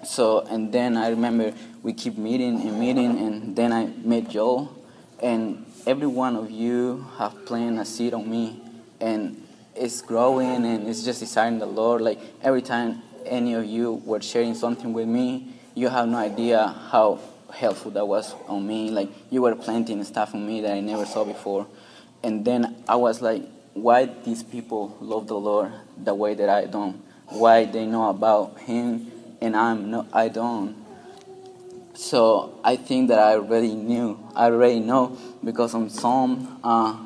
So 0.05 0.41
and 0.41 0.73
then 0.73 0.97
I 0.97 1.09
remember 1.09 1.53
we 1.83 1.93
keep 1.93 2.17
meeting 2.19 2.61
and 2.61 2.81
meeting, 2.81 3.19
and 3.19 3.57
then 3.57 3.73
I 3.73 3.87
met 3.87 4.29
Joel, 4.29 4.75
and 5.21 5.65
every 5.87 6.07
one 6.07 6.37
of 6.37 6.51
you 6.51 7.07
have 7.19 7.47
planted 7.47 7.81
a 7.81 7.85
seed 7.85 8.15
on 8.15 8.29
me, 8.29 8.61
and 9.01 9.43
it's 9.75 10.01
growing 10.01 10.65
and 10.65 10.89
it's 10.89 11.05
just 11.05 11.21
desiring 11.21 11.59
the 11.59 11.67
Lord. 11.67 12.01
Like 12.01 12.19
every 12.43 12.63
time 12.63 13.03
any 13.25 13.55
of 13.55 13.65
you 13.65 14.03
were 14.05 14.21
sharing 14.21 14.55
something 14.55 14.93
with 14.93 15.09
me, 15.09 15.53
you 15.75 15.89
have 15.89 16.09
no 16.09 16.17
idea 16.17 16.69
how 16.91 17.21
helpful 17.57 17.91
that 17.93 18.07
was 18.07 18.35
on 18.49 18.67
me. 18.67 18.91
Like 18.91 19.11
you 19.31 19.43
were 19.43 19.55
planting 19.55 20.03
stuff 20.05 20.35
on 20.35 20.47
me 20.47 20.61
that 20.61 20.73
I 20.73 20.81
never 20.81 21.07
saw 21.07 21.25
before, 21.25 21.67
and 22.23 22.45
then 22.45 22.85
I 22.89 22.97
was 22.97 23.23
like 23.23 23.43
why 23.75 24.07
these 24.25 24.43
people 24.43 24.97
love 25.01 25.27
the 25.27 25.37
Lord 25.37 25.73
the 26.03 26.15
way 26.15 26.35
that 26.35 26.49
I 26.49 26.65
don't, 26.65 27.03
why 27.29 27.65
they 27.65 27.87
know 27.87 28.09
about 28.09 28.59
Him 28.61 29.13
and 29.41 29.57
I'm 29.57 29.91
no, 29.91 30.07
I 30.13 30.29
don't. 30.29 30.77
So 31.95 32.61
I 32.63 32.77
think 32.77 33.09
that 33.09 33.19
I 33.19 33.35
already 33.35 33.75
knew, 33.75 34.19
I 34.35 34.47
already 34.47 34.81
know 34.81 35.17
because 35.43 35.75
on 35.75 35.89
Psalm 35.91 36.61
uh, 36.63 36.97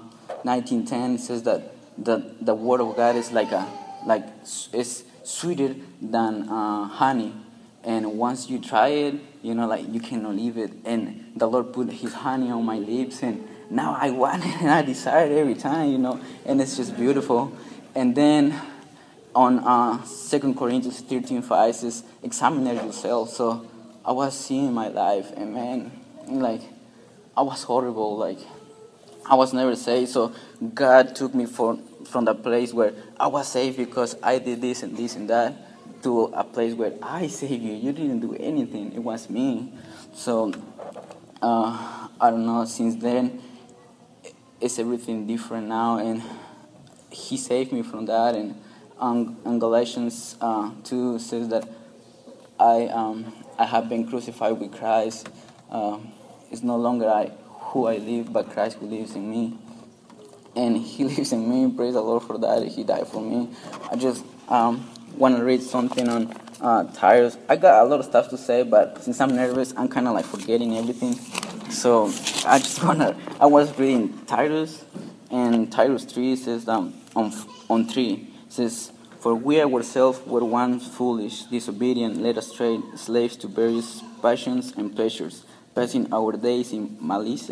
19:10 0.45 1.14
it 1.16 1.21
says 1.21 1.42
that 1.45 1.75
the 1.99 2.35
the 2.40 2.54
word 2.54 2.80
of 2.80 2.97
God 2.97 3.16
is 3.16 3.30
like 3.33 3.52
a 3.52 3.66
like 4.07 4.25
it's 4.73 5.04
sweeter 5.23 5.75
than 6.00 6.49
uh, 6.49 6.87
honey, 6.87 7.35
and 7.85 8.19
once 8.19 8.49
you 8.49 8.59
try 8.59 8.88
it, 8.88 9.14
you 9.42 9.54
know 9.54 9.66
like 9.66 9.92
you 9.92 10.00
cannot 10.00 10.37
leave 10.37 10.56
it. 10.59 10.73
And 10.85 11.32
the 11.37 11.47
Lord 11.47 11.73
put 11.73 11.90
His 11.90 12.12
honey 12.12 12.50
on 12.50 12.64
my 12.64 12.78
lips 12.78 13.23
and 13.23 13.47
now 13.70 13.97
I 13.99 14.11
want 14.11 14.44
it 14.44 14.54
and 14.61 14.70
I 14.70 14.82
desire 14.82 15.26
it 15.26 15.32
every 15.32 15.54
time, 15.54 15.90
you 15.90 15.99
know, 15.99 16.20
and 16.44 16.61
it's 16.61 16.76
just 16.76 16.97
beautiful. 16.97 17.52
And 17.94 18.14
then 18.14 18.61
on 19.35 19.61
uh, 19.61 20.04
2 20.28 20.54
Corinthians 20.54 21.00
13 21.00 21.42
5 21.42 21.75
says, 21.75 22.04
examine 22.23 22.66
yourself. 22.66 23.30
So 23.30 23.66
I 24.04 24.12
was 24.12 24.38
seeing 24.38 24.73
my 24.73 24.88
life, 24.88 25.30
and 25.37 25.54
man, 25.54 25.92
like, 26.26 26.62
I 27.37 27.42
was 27.42 27.62
horrible. 27.62 28.17
Like, 28.17 28.38
I 29.26 29.34
was 29.34 29.52
never 29.52 29.76
saved. 29.76 30.10
So 30.10 30.32
God 30.75 31.15
took 31.15 31.34
me 31.34 31.47
from, 31.47 31.84
from 32.04 32.25
the 32.25 32.34
place 32.34 32.73
where 32.73 32.95
I 33.19 33.28
was 33.28 33.49
saved 33.49 33.76
because 33.76 34.17
I 34.23 34.38
did 34.38 34.60
this 34.60 34.82
and 34.82 34.97
this 34.97 35.17
and 35.17 35.28
that 35.30 35.70
to 36.02 36.25
a 36.34 36.45
place 36.45 36.75
where 36.75 36.93
I 37.02 37.26
saved 37.26 37.63
you. 37.63 37.73
You 37.73 37.93
didn't 37.93 38.21
do 38.21 38.34
anything, 38.34 38.93
it 38.93 39.00
was 39.00 39.28
me. 39.28 39.73
So, 40.13 40.52
uh, 41.43 42.08
I 42.21 42.30
don't 42.30 42.47
know, 42.47 42.65
since 42.65 42.97
then, 42.97 43.43
it's 44.60 44.78
everything 44.78 45.26
different 45.26 45.69
now, 45.69 45.99
and 45.99 46.23
He 47.10 47.36
saved 47.36 47.73
me 47.73 47.82
from 47.82 48.06
that. 48.06 48.34
And 48.34 48.60
um, 48.99 49.58
Galatians 49.58 50.36
uh, 50.41 50.71
two 50.84 51.19
says 51.19 51.49
that 51.49 51.69
I 52.58 52.86
um, 52.89 53.32
I 53.58 53.65
have 53.65 53.89
been 53.89 54.06
crucified 54.06 54.60
with 54.60 54.73
Christ. 54.73 55.28
Uh, 55.71 55.99
it's 56.50 56.63
no 56.63 56.76
longer 56.76 57.08
I 57.08 57.28
who 57.71 57.86
I 57.86 57.97
live, 57.97 58.32
but 58.32 58.50
Christ 58.50 58.76
who 58.78 58.86
lives 58.86 59.15
in 59.15 59.30
me. 59.30 59.56
And 60.54 60.76
He 60.76 61.04
lives 61.13 61.32
in 61.32 61.49
me. 61.49 61.75
Praise 61.75 61.95
the 61.95 62.02
Lord 62.02 62.23
for 62.25 62.36
that. 62.39 62.67
He 62.67 62.84
died 62.84 63.06
for 63.08 63.23
me. 63.23 63.49
I 63.91 63.97
just 63.97 64.25
um, 64.49 64.86
want 65.16 65.36
to 65.36 65.44
read 65.44 65.62
something 65.62 66.08
on 66.08 66.34
uh, 66.60 66.84
Titus. 66.92 67.36
I 67.49 67.56
got 67.56 67.84
a 67.84 67.88
lot 67.88 68.00
of 68.00 68.06
stuff 68.06 68.28
to 68.30 68.38
say, 68.38 68.62
but 68.62 69.02
since 69.02 69.20
I'm 69.20 69.34
nervous, 69.34 69.73
I'm 69.76 69.88
kind 69.88 70.06
of 70.08 70.14
like 70.14 70.25
forgetting 70.25 70.76
everything. 70.76 71.14
So 71.70 72.06
I 72.46 72.58
just 72.58 72.82
wanna. 72.84 73.16
I 73.40 73.46
was 73.46 73.76
reading 73.78 74.25
Titus, 74.26 74.84
and 75.30 75.70
Titus 75.70 76.04
three 76.04 76.36
says 76.36 76.68
um, 76.68 76.94
on 77.14 77.32
on 77.68 77.86
three 77.86 78.28
says, 78.49 78.92
"For 79.20 79.34
we 79.34 79.62
ourselves 79.62 80.20
were 80.26 80.44
once 80.44 80.86
foolish, 80.86 81.44
disobedient, 81.44 82.18
led 82.18 82.38
astray, 82.38 82.80
slaves 82.96 83.36
to 83.38 83.49
various 83.49 84.02
passions 84.20 84.73
and 84.76 84.94
pleasures, 84.94 85.44
passing 85.75 86.12
our 86.12 86.32
days 86.32 86.73
in 86.73 86.96
malice, 87.00 87.50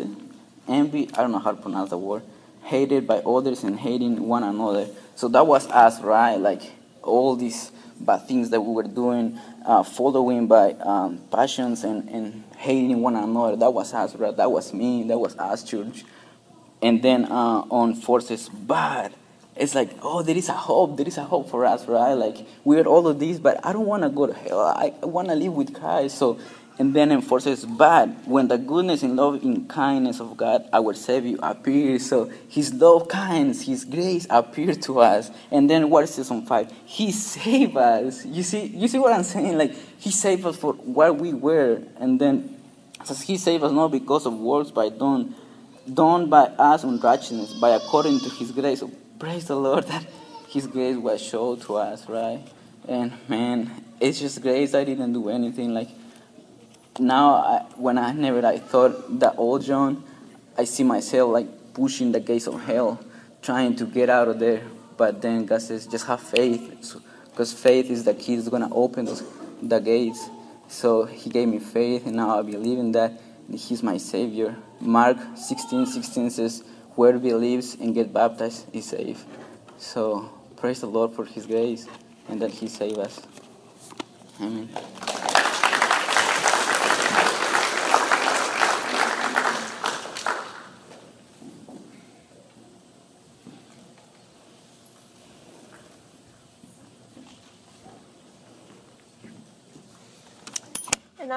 envy. 0.67 1.09
I 1.13 1.21
don't 1.21 1.31
know 1.31 1.39
how 1.39 1.51
to 1.51 1.61
pronounce 1.61 1.89
the 1.89 1.97
word. 1.97 2.23
Hated 2.63 3.07
by 3.07 3.19
others 3.19 3.63
and 3.63 3.79
hating 3.79 4.27
one 4.27 4.43
another. 4.43 4.87
So 5.15 5.27
that 5.29 5.47
was 5.47 5.67
us, 5.67 6.01
right? 6.01 6.35
Like 6.35 6.61
all 7.03 7.35
these 7.35 7.71
bad 7.99 8.27
things 8.27 8.49
that 8.51 8.61
we 8.61 8.73
were 8.73 8.83
doing, 8.83 9.39
uh, 9.65 9.83
following 9.83 10.47
by 10.47 10.73
um, 10.73 11.19
passions 11.31 11.83
and, 11.83 12.09
and 12.09 12.43
hating 12.57 13.01
one 13.01 13.15
another. 13.15 13.55
That 13.55 13.73
was 13.73 13.93
us, 13.93 14.15
right? 14.15 14.35
That 14.35 14.51
was 14.51 14.73
me. 14.73 15.03
That 15.03 15.17
was 15.17 15.37
us, 15.37 15.63
church. 15.63 16.03
And 16.81 17.01
then 17.01 17.25
uh, 17.25 17.65
on 17.69 17.93
forces, 17.93 18.49
but 18.49 19.11
it's 19.59 19.75
like, 19.75 19.89
oh, 20.01 20.21
there 20.23 20.37
is 20.37 20.47
a 20.47 20.53
hope. 20.53 20.95
There 20.95 21.07
is 21.07 21.17
a 21.17 21.23
hope 21.23 21.49
for 21.49 21.65
us, 21.65 21.85
right? 21.85 22.13
Like 22.13 22.37
we're 22.63 22.85
all 22.85 23.07
of 23.07 23.19
these, 23.19 23.39
but 23.39 23.63
I 23.65 23.73
don't 23.73 23.85
want 23.85 24.03
to 24.03 24.09
go 24.09 24.25
to 24.25 24.33
hell. 24.33 24.61
I 24.61 24.93
want 25.01 25.27
to 25.27 25.35
live 25.35 25.53
with 25.53 25.73
Christ. 25.73 26.17
So, 26.17 26.39
and 26.79 26.95
then 26.95 27.11
in 27.11 27.21
forces, 27.21 27.65
but 27.65 28.07
when 28.25 28.47
the 28.47 28.57
goodness 28.57 29.03
and 29.03 29.17
love 29.17 29.43
and 29.43 29.69
kindness 29.69 30.21
of 30.21 30.37
God, 30.37 30.67
our 30.71 30.93
Savior, 30.93 31.37
appears, 31.43 32.07
so 32.07 32.31
His 32.47 32.73
love, 32.73 33.09
kindness, 33.09 33.63
His 33.63 33.83
grace 33.83 34.25
appear 34.29 34.73
to 34.73 35.01
us. 35.01 35.29
And 35.51 35.69
then 35.69 35.89
what 35.89 36.05
is 36.05 36.15
this 36.15 36.31
on 36.31 36.45
five? 36.45 36.71
He 36.85 37.11
saved 37.11 37.75
us. 37.75 38.25
You 38.25 38.43
see, 38.43 38.67
you 38.67 38.87
see 38.87 38.97
what 38.97 39.11
I'm 39.11 39.23
saying? 39.23 39.57
Like 39.57 39.75
He 39.99 40.09
saved 40.09 40.45
us 40.45 40.55
for 40.55 40.71
what 40.71 41.17
we 41.17 41.33
were, 41.33 41.83
and 41.97 42.19
then 42.19 42.57
says 43.03 43.21
He 43.21 43.35
saved 43.35 43.65
us 43.65 43.73
not 43.73 43.89
because 43.89 44.25
of 44.25 44.39
works 44.39 44.71
by 44.71 44.87
done, 44.87 45.35
done 45.93 46.29
by 46.29 46.45
us 46.45 46.85
in 46.85 46.97
righteousness, 47.01 47.59
by 47.59 47.71
according 47.71 48.21
to 48.21 48.29
His 48.29 48.53
grace. 48.53 48.79
So 48.79 48.89
praise 49.19 49.47
the 49.47 49.57
Lord 49.57 49.83
that 49.87 50.05
His 50.47 50.65
grace 50.65 50.95
was 50.95 51.21
shown 51.21 51.59
to 51.59 51.75
us, 51.75 52.07
right? 52.07 52.41
And 52.87 53.11
man, 53.27 53.83
it's 53.99 54.21
just 54.21 54.41
grace. 54.41 54.73
I 54.73 54.85
didn't 54.85 55.11
do 55.11 55.27
anything 55.27 55.73
like 55.73 55.89
now 56.99 57.33
I, 57.35 57.65
when 57.75 57.97
I 57.97 58.11
never 58.13 58.45
I 58.45 58.59
thought 58.59 59.19
that 59.19 59.35
old 59.37 59.63
John, 59.63 60.03
I 60.57 60.65
see 60.65 60.83
myself 60.83 61.31
like 61.31 61.73
pushing 61.73 62.11
the 62.11 62.19
gates 62.19 62.47
of 62.47 62.61
hell, 62.63 62.99
trying 63.41 63.75
to 63.77 63.85
get 63.85 64.09
out 64.09 64.27
of 64.27 64.39
there. 64.39 64.63
But 64.97 65.21
then 65.21 65.45
God 65.45 65.61
says, 65.61 65.87
just 65.87 66.05
have 66.07 66.21
faith, 66.21 66.95
because 67.31 67.53
faith 67.53 67.89
is 67.89 68.03
the 68.03 68.13
key 68.13 68.35
that's 68.35 68.49
gonna 68.49 68.73
open 68.73 69.05
those 69.05 69.23
the 69.61 69.79
gates. 69.79 70.29
So 70.67 71.05
He 71.05 71.29
gave 71.29 71.47
me 71.47 71.59
faith, 71.59 72.05
and 72.05 72.15
now 72.15 72.39
I 72.39 72.41
believe 72.43 72.77
in 72.79 72.91
that. 72.93 73.13
He's 73.51 73.81
my 73.81 73.97
Savior. 73.97 74.55
Mark 74.79 75.17
16, 75.35 75.87
16 75.87 76.29
says, 76.29 76.63
"Whoever 76.95 77.17
believes 77.17 77.75
and 77.79 77.95
get 77.95 78.13
baptized 78.13 78.65
is 78.73 78.85
saved." 78.85 79.25
So 79.79 80.29
praise 80.55 80.81
the 80.81 80.87
Lord 80.87 81.13
for 81.13 81.25
His 81.25 81.47
grace 81.47 81.87
and 82.27 82.39
that 82.41 82.51
He 82.51 82.67
saved 82.67 82.99
us. 82.99 83.21
Amen. 84.39 84.69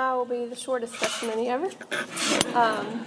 I 0.02 0.14
will 0.14 0.24
be 0.24 0.46
the 0.46 0.56
shortest 0.56 0.94
testimony 0.94 1.48
ever. 1.48 1.70
Um, 2.54 3.06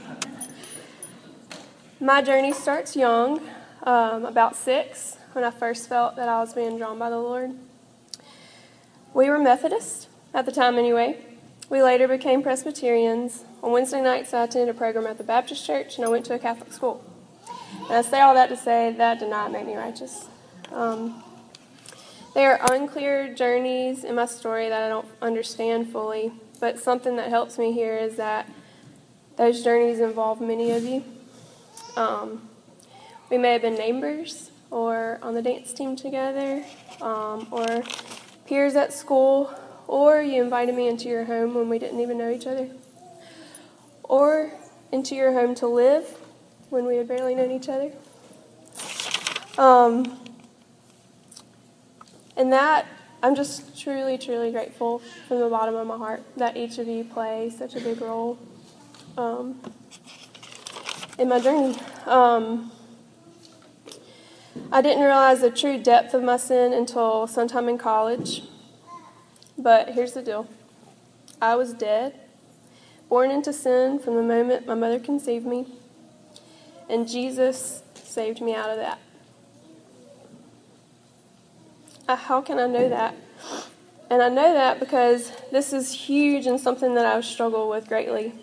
my 2.00 2.22
journey 2.22 2.54
starts 2.54 2.96
young, 2.96 3.42
um, 3.84 4.24
about 4.24 4.56
six, 4.56 5.18
when 5.34 5.44
I 5.44 5.52
first 5.52 5.90
felt 5.90 6.16
that 6.16 6.30
I 6.30 6.40
was 6.40 6.54
being 6.54 6.78
drawn 6.78 6.98
by 6.98 7.10
the 7.10 7.20
Lord. 7.20 7.52
We 9.14 9.30
were 9.30 9.38
Methodists 9.38 10.08
at 10.34 10.46
the 10.46 10.54
time, 10.54 10.78
anyway. 10.78 11.20
We 11.70 11.84
later 11.84 12.08
became 12.08 12.42
Presbyterians. 12.42 13.44
On 13.62 13.74
Wednesday 13.74 14.02
nights, 14.02 14.34
I 14.34 14.46
attended 14.46 14.74
a 14.74 14.78
program 14.78 15.06
at 15.06 15.18
the 15.18 15.24
Baptist 15.26 15.66
church, 15.66 15.98
and 15.98 16.06
I 16.06 16.08
went 16.08 16.26
to 16.28 16.34
a 16.34 16.40
Catholic 16.40 16.72
school. 16.72 17.04
And 17.90 17.98
I 17.98 18.04
say 18.04 18.22
all 18.22 18.34
that 18.36 18.48
to 18.48 18.56
say 18.56 18.94
that 18.94 19.20
did 19.20 19.30
not 19.30 19.52
make 19.52 19.66
me 19.66 19.76
righteous. 19.76 20.30
Um, 20.72 21.22
there 22.34 22.58
are 22.58 22.74
unclear 22.74 23.34
journeys 23.34 24.06
in 24.06 24.16
my 24.16 24.28
story 24.28 24.70
that 24.70 24.82
I 24.82 24.88
don't 24.88 25.08
understand 25.22 25.92
fully, 25.92 26.32
but 26.56 26.80
something 26.80 27.16
that 27.18 27.30
helps 27.30 27.58
me 27.58 27.72
here 27.72 27.98
is 27.98 28.16
that 28.16 28.50
those 29.38 29.64
journeys 29.64 30.00
involve 30.00 30.40
many 30.42 30.72
of 30.72 30.84
you. 30.84 31.04
Um, 31.98 32.50
we 33.30 33.38
may 33.38 33.54
have 33.54 33.62
been 33.62 33.76
neighbors 33.76 34.52
or 34.72 35.20
on 35.22 35.34
the 35.34 35.42
dance 35.42 35.74
team 35.74 35.96
together 35.96 36.64
um, 37.02 37.48
or 37.52 37.84
peers 38.46 38.76
at 38.76 38.94
school, 38.94 39.54
or 39.88 40.22
you 40.22 40.42
invited 40.42 40.76
me 40.76 40.88
into 40.88 41.08
your 41.08 41.26
home 41.26 41.54
when 41.54 41.70
we 41.70 41.80
didn't 41.80 42.00
even 42.00 42.18
know 42.18 42.30
each 42.30 42.48
other, 42.48 42.70
or 44.04 44.52
into 44.92 45.16
your 45.16 45.34
home 45.34 45.56
to 45.56 45.68
live 45.68 46.18
when 46.70 46.86
we 46.86 46.98
had 46.98 47.08
barely 47.08 47.36
known 47.36 47.52
each 47.52 47.70
other. 47.70 47.92
Um, 49.58 50.20
and 52.38 52.52
that, 52.52 52.86
I'm 53.26 53.34
just 53.34 53.76
truly, 53.82 54.20
truly 54.20 54.52
grateful 54.52 55.00
from 55.28 55.40
the 55.40 55.50
bottom 55.50 55.74
of 55.74 55.88
my 55.88 55.98
heart 55.98 56.22
that 56.38 56.56
each 56.56 56.78
of 56.78 56.88
you 56.88 57.04
play 57.04 57.50
such 57.50 57.76
a 57.76 57.80
big 57.80 58.00
role 58.00 58.38
um, 59.18 59.60
in 61.18 61.28
my 61.28 61.40
journey. 61.40 61.76
Um, 62.06 62.72
I 64.72 64.80
didn't 64.84 65.02
realize 65.02 65.42
the 65.42 65.50
true 65.50 65.82
depth 65.82 66.14
of 66.14 66.22
my 66.22 66.38
sin 66.38 66.72
until 66.72 67.26
sometime 67.26 67.68
in 67.68 67.80
college. 67.80 68.44
But 69.58 69.90
here's 69.90 70.14
the 70.14 70.22
deal 70.22 70.48
I 71.42 71.56
was 71.56 71.74
dead, 71.74 72.20
born 73.10 73.32
into 73.32 73.52
sin 73.52 73.98
from 73.98 74.18
the 74.18 74.22
moment 74.22 74.68
my 74.68 74.76
mother 74.76 75.00
conceived 75.00 75.48
me, 75.48 75.66
and 76.88 77.08
Jesus 77.08 77.82
saved 77.96 78.40
me 78.40 78.54
out 78.54 78.70
of 78.70 78.78
that. 78.78 79.00
Uh, 79.00 79.02
Uh, 82.08 82.16
how 82.16 82.42
can 82.42 82.60
I 82.60 82.68
know 82.68 82.88
that? 82.90 83.16
And 84.10 84.22
I 84.22 84.30
know 84.30 84.54
that 84.54 84.80
because 84.80 85.32
this 85.52 85.74
is 85.74 85.92
huge 85.92 86.46
and 86.46 86.60
something 86.60 86.94
that 86.96 87.06
I 87.06 87.20
struggle 87.22 87.68
with 87.68 87.88
greatly. 87.88 88.34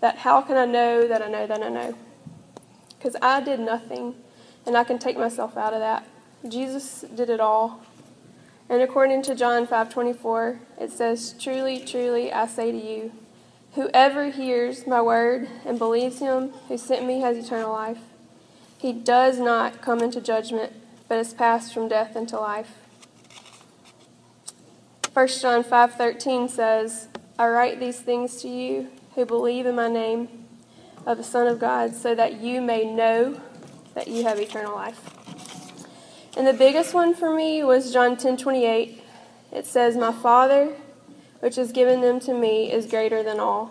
That 0.00 0.18
how 0.18 0.42
can 0.42 0.56
I 0.56 0.66
know 0.66 1.08
that 1.08 1.22
I 1.22 1.28
know 1.28 1.46
that 1.46 1.62
I 1.62 1.68
know? 1.68 1.96
Because 2.98 3.16
I 3.22 3.40
did 3.40 3.60
nothing 3.60 4.14
and 4.66 4.76
I 4.76 4.84
can 4.84 4.98
take 4.98 5.16
myself 5.16 5.56
out 5.56 5.72
of 5.72 5.80
that. 5.80 6.06
Jesus 6.46 7.04
did 7.14 7.30
it 7.30 7.40
all. 7.40 7.80
And 8.68 8.82
according 8.82 9.22
to 9.22 9.34
John 9.34 9.66
5:24, 9.66 10.60
it 10.78 10.90
says, 10.90 11.34
"Truly, 11.38 11.80
truly, 11.80 12.30
I 12.30 12.46
say 12.46 12.70
to 12.70 12.76
you, 12.76 13.12
whoever 13.74 14.30
hears 14.30 14.86
my 14.86 15.00
word 15.00 15.48
and 15.64 15.78
believes 15.78 16.18
him 16.18 16.50
who 16.68 16.76
sent 16.76 17.06
me 17.06 17.20
has 17.20 17.38
eternal 17.38 17.72
life. 17.72 18.00
He 18.76 18.92
does 18.92 19.38
not 19.38 19.80
come 19.80 20.00
into 20.00 20.20
judgment, 20.20 20.72
but 21.08 21.18
is 21.18 21.34
passed 21.34 21.72
from 21.72 21.88
death 21.88 22.14
into 22.14 22.38
life." 22.38 22.74
1 25.12 25.40
John 25.40 25.64
5:13 25.64 26.48
says, 26.48 27.08
"I 27.38 27.48
write 27.48 27.80
these 27.80 28.00
things 28.00 28.40
to 28.42 28.48
you 28.48 28.88
who 29.14 29.24
believe 29.24 29.66
in 29.66 29.74
my 29.74 29.88
name 29.88 30.46
of 31.06 31.16
the 31.16 31.24
Son 31.24 31.46
of 31.46 31.58
God, 31.58 31.94
so 31.94 32.14
that 32.14 32.34
you 32.34 32.60
may 32.60 32.84
know 32.84 33.40
that 33.94 34.08
you 34.08 34.24
have 34.24 34.38
eternal 34.38 34.74
life. 34.74 35.00
And 36.36 36.46
the 36.46 36.52
biggest 36.52 36.94
one 36.94 37.14
for 37.14 37.34
me 37.34 37.64
was 37.64 37.92
John 37.92 38.16
10:28. 38.16 39.02
It 39.50 39.66
says, 39.66 39.96
"My 39.96 40.12
Father, 40.12 40.76
which 41.40 41.56
has 41.56 41.72
given 41.72 42.00
them 42.00 42.20
to 42.20 42.32
me, 42.34 42.70
is 42.70 42.86
greater 42.86 43.22
than 43.22 43.40
all, 43.40 43.70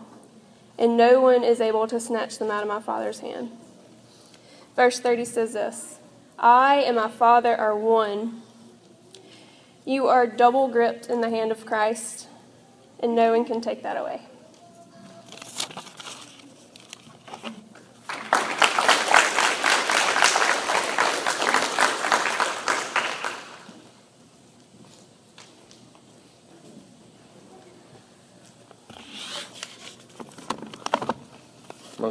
and 0.77 0.97
no 0.97 1.21
one 1.21 1.43
is 1.43 1.61
able 1.61 1.87
to 1.87 1.99
snatch 1.99 2.39
them 2.39 2.51
out 2.51 2.63
of 2.63 2.67
my 2.67 2.81
Father's 2.81 3.19
hand." 3.19 3.51
Verse 4.75 4.99
30 4.99 5.23
says 5.23 5.53
this, 5.53 5.96
"I 6.39 6.77
and 6.77 6.95
my 6.95 7.09
Father 7.09 7.55
are 7.55 7.75
one." 7.75 8.41
You 9.85 10.07
are 10.07 10.27
double 10.27 10.67
gripped 10.67 11.07
in 11.07 11.21
the 11.21 11.29
hand 11.29 11.51
of 11.51 11.65
Christ, 11.65 12.27
and 12.99 13.15
no 13.15 13.31
one 13.31 13.45
can 13.45 13.61
take 13.61 13.83
that 13.83 13.97
away. 13.97 14.27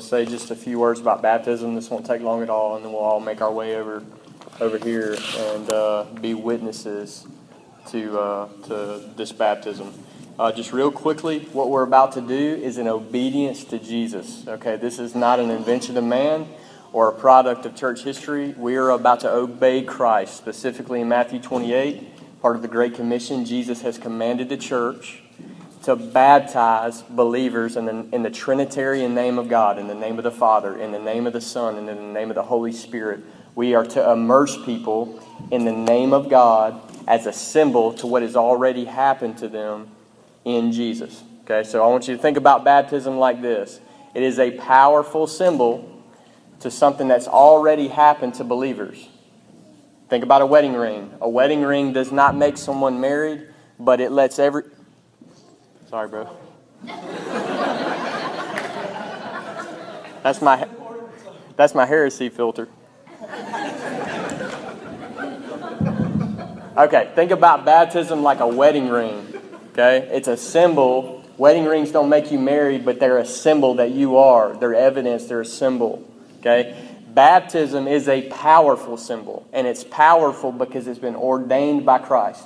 Say 0.06 0.24
just 0.24 0.50
a 0.50 0.56
few 0.56 0.78
words 0.78 1.00
about 1.00 1.20
baptism. 1.20 1.74
This 1.74 1.90
won't 1.90 2.06
take 2.06 2.22
long 2.22 2.42
at 2.42 2.48
all, 2.48 2.76
and 2.76 2.84
then 2.84 2.92
we'll 2.92 3.02
all 3.02 3.20
make 3.20 3.42
our 3.42 3.52
way 3.52 3.76
over 3.76 4.02
over 4.60 4.78
here 4.78 5.16
and 5.36 5.70
uh, 5.70 6.04
be 6.20 6.32
witnesses 6.32 7.26
to 7.88 8.18
uh, 8.18 8.48
to 8.66 9.10
this 9.16 9.32
baptism. 9.32 9.92
Uh, 10.38 10.52
just 10.52 10.72
real 10.72 10.92
quickly, 10.92 11.40
what 11.52 11.70
we're 11.70 11.82
about 11.82 12.12
to 12.12 12.20
do 12.20 12.34
is 12.34 12.78
in 12.78 12.86
obedience 12.86 13.64
to 13.64 13.78
Jesus. 13.78 14.46
Okay, 14.46 14.76
this 14.76 14.98
is 14.98 15.14
not 15.14 15.40
an 15.40 15.50
invention 15.50 15.96
of 15.96 16.04
man 16.04 16.46
or 16.92 17.08
a 17.08 17.12
product 17.12 17.66
of 17.66 17.74
church 17.74 18.02
history. 18.02 18.54
We 18.56 18.76
are 18.76 18.90
about 18.90 19.20
to 19.20 19.30
obey 19.30 19.82
Christ, 19.82 20.36
specifically 20.36 21.00
in 21.00 21.08
Matthew 21.08 21.40
28, 21.40 22.40
part 22.42 22.54
of 22.54 22.62
the 22.62 22.68
Great 22.68 22.94
Commission. 22.94 23.44
Jesus 23.44 23.82
has 23.82 23.98
commanded 23.98 24.48
the 24.50 24.56
church 24.56 25.22
to 25.86 25.94
baptize 25.94 27.02
believers 27.02 27.76
in 27.76 27.84
the, 27.84 28.08
in 28.12 28.24
the 28.24 28.30
Trinitarian 28.30 29.14
name 29.14 29.38
of 29.38 29.48
God, 29.48 29.78
in 29.78 29.86
the 29.86 29.94
name 29.94 30.18
of 30.18 30.24
the 30.24 30.32
Father, 30.32 30.76
in 30.76 30.90
the 30.90 30.98
name 30.98 31.28
of 31.28 31.32
the 31.32 31.40
Son, 31.40 31.76
and 31.76 31.88
in 31.88 31.96
the 31.96 32.12
name 32.12 32.28
of 32.28 32.34
the 32.34 32.42
Holy 32.42 32.72
Spirit. 32.72 33.20
We 33.54 33.76
are 33.76 33.86
to 33.86 34.10
immerse 34.10 34.60
people 34.64 35.22
in 35.52 35.64
the 35.64 35.70
name 35.70 36.12
of 36.12 36.28
God 36.28 36.80
as 37.06 37.26
a 37.26 37.32
symbol 37.32 37.92
to 37.94 38.08
what 38.08 38.22
has 38.22 38.34
already 38.34 38.84
happened 38.84 39.38
to 39.38 39.48
them 39.48 39.86
in 40.44 40.72
Jesus. 40.72 41.22
Okay, 41.44 41.62
so 41.62 41.84
I 41.84 41.86
want 41.86 42.08
you 42.08 42.16
to 42.16 42.20
think 42.20 42.36
about 42.36 42.64
baptism 42.64 43.16
like 43.16 43.40
this 43.40 43.78
it 44.12 44.24
is 44.24 44.40
a 44.40 44.58
powerful 44.58 45.28
symbol 45.28 46.02
to 46.60 46.70
something 46.70 47.06
that's 47.06 47.28
already 47.28 47.86
happened 47.86 48.34
to 48.34 48.44
believers. 48.44 49.08
Think 50.08 50.24
about 50.24 50.42
a 50.42 50.46
wedding 50.46 50.74
ring. 50.74 51.12
A 51.20 51.28
wedding 51.28 51.62
ring 51.62 51.92
does 51.92 52.10
not 52.10 52.34
make 52.34 52.56
someone 52.56 53.00
married, 53.00 53.46
but 53.78 54.00
it 54.00 54.10
lets 54.10 54.40
every 54.40 54.64
Sorry, 55.96 56.08
bro. 56.08 56.28
That's 60.22 60.42
my 60.42 60.68
that's 61.56 61.74
my 61.74 61.86
heresy 61.86 62.28
filter. 62.28 62.68
Okay, 66.76 67.10
think 67.14 67.30
about 67.30 67.64
baptism 67.64 68.22
like 68.22 68.40
a 68.40 68.46
wedding 68.46 68.90
ring. 68.90 69.26
Okay? 69.72 70.06
It's 70.12 70.28
a 70.28 70.36
symbol. 70.36 71.24
Wedding 71.38 71.64
rings 71.64 71.92
don't 71.92 72.10
make 72.10 72.30
you 72.30 72.38
married, 72.38 72.84
but 72.84 73.00
they're 73.00 73.16
a 73.16 73.24
symbol 73.24 73.76
that 73.76 73.92
you 73.92 74.18
are. 74.18 74.54
They're 74.54 74.74
evidence, 74.74 75.24
they're 75.24 75.40
a 75.40 75.46
symbol. 75.46 76.06
Okay? 76.40 76.76
Baptism 77.08 77.88
is 77.88 78.06
a 78.06 78.28
powerful 78.28 78.98
symbol, 78.98 79.48
and 79.50 79.66
it's 79.66 79.82
powerful 79.82 80.52
because 80.52 80.88
it's 80.88 80.98
been 80.98 81.16
ordained 81.16 81.86
by 81.86 82.00
Christ. 82.00 82.44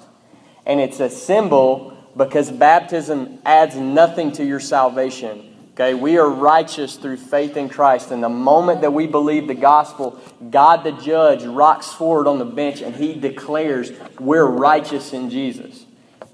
And 0.64 0.78
it's 0.78 1.00
a 1.00 1.10
symbol 1.10 1.96
because 2.16 2.50
baptism 2.50 3.38
adds 3.44 3.76
nothing 3.76 4.32
to 4.32 4.44
your 4.44 4.60
salvation. 4.60 5.46
Okay, 5.74 5.94
we 5.94 6.18
are 6.18 6.28
righteous 6.28 6.96
through 6.96 7.16
faith 7.16 7.56
in 7.56 7.68
Christ. 7.68 8.10
And 8.10 8.22
the 8.22 8.28
moment 8.28 8.82
that 8.82 8.92
we 8.92 9.06
believe 9.06 9.46
the 9.46 9.54
gospel, 9.54 10.20
God 10.50 10.84
the 10.84 10.92
judge 10.92 11.44
rocks 11.44 11.92
forward 11.92 12.26
on 12.26 12.38
the 12.38 12.44
bench 12.44 12.82
and 12.82 12.94
he 12.94 13.14
declares 13.14 13.90
we're 14.18 14.44
righteous 14.44 15.12
in 15.12 15.30
Jesus. 15.30 15.86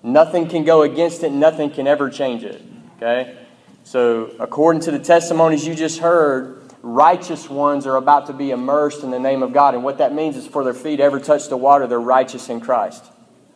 Nothing 0.03 0.49
can 0.49 0.65
go 0.65 0.83
against 0.83 1.23
it, 1.23 1.31
nothing 1.31 1.71
can 1.71 1.87
ever 1.87 2.11
change 2.11 2.43
it. 2.43 2.63
Okay? 2.97 3.39
So, 3.85 4.35
according 4.41 4.83
to 4.83 4.91
the 4.91 4.99
testimonies 4.99 5.65
you 5.65 5.75
just 5.75 6.01
heard, 6.01 6.63
righteous 6.83 7.49
ones 7.49 7.87
are 7.87 7.97
about 7.97 8.27
to 8.27 8.33
be 8.33 8.51
immersed 8.51 9.05
in 9.05 9.13
the 9.13 9.21
name 9.21 9.45
of 9.45 9.53
God. 9.53 9.75
And 9.75 9.85
what 9.85 9.99
that 9.99 10.13
means 10.13 10.37
is 10.37 10.47
for 10.47 10.65
their 10.65 10.75
feet 10.75 10.99
ever 10.99 11.21
touch 11.21 11.49
the 11.49 11.57
water, 11.57 11.87
they're 11.87 12.01
righteous 12.01 12.49
in 12.49 12.61
Christ. 12.61 13.05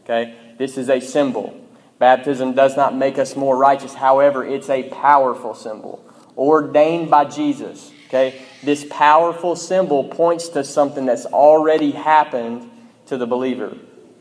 Okay? 0.05 0.37
This 0.57 0.79
is 0.79 0.89
a 0.89 1.01
symbol. 1.01 1.60
Baptism 2.01 2.55
does 2.55 2.79
not 2.79 2.97
make 2.97 3.19
us 3.19 3.37
more 3.37 3.59
righteous. 3.59 3.93
However, 3.93 4.43
it's 4.43 4.71
a 4.71 4.85
powerful 4.85 5.55
symbol 5.55 6.03
ordained 6.37 7.11
by 7.11 7.27
Jesus. 7.27 7.93
Okay? 8.07 8.43
This 8.63 8.87
powerful 8.91 9.55
symbol 9.55 10.05
points 10.05 10.49
to 10.49 10.65
something 10.65 11.05
that's 11.05 11.27
already 11.27 11.91
happened 11.91 12.71
to 13.07 13.19
the 13.19 13.27
believer. 13.27 13.77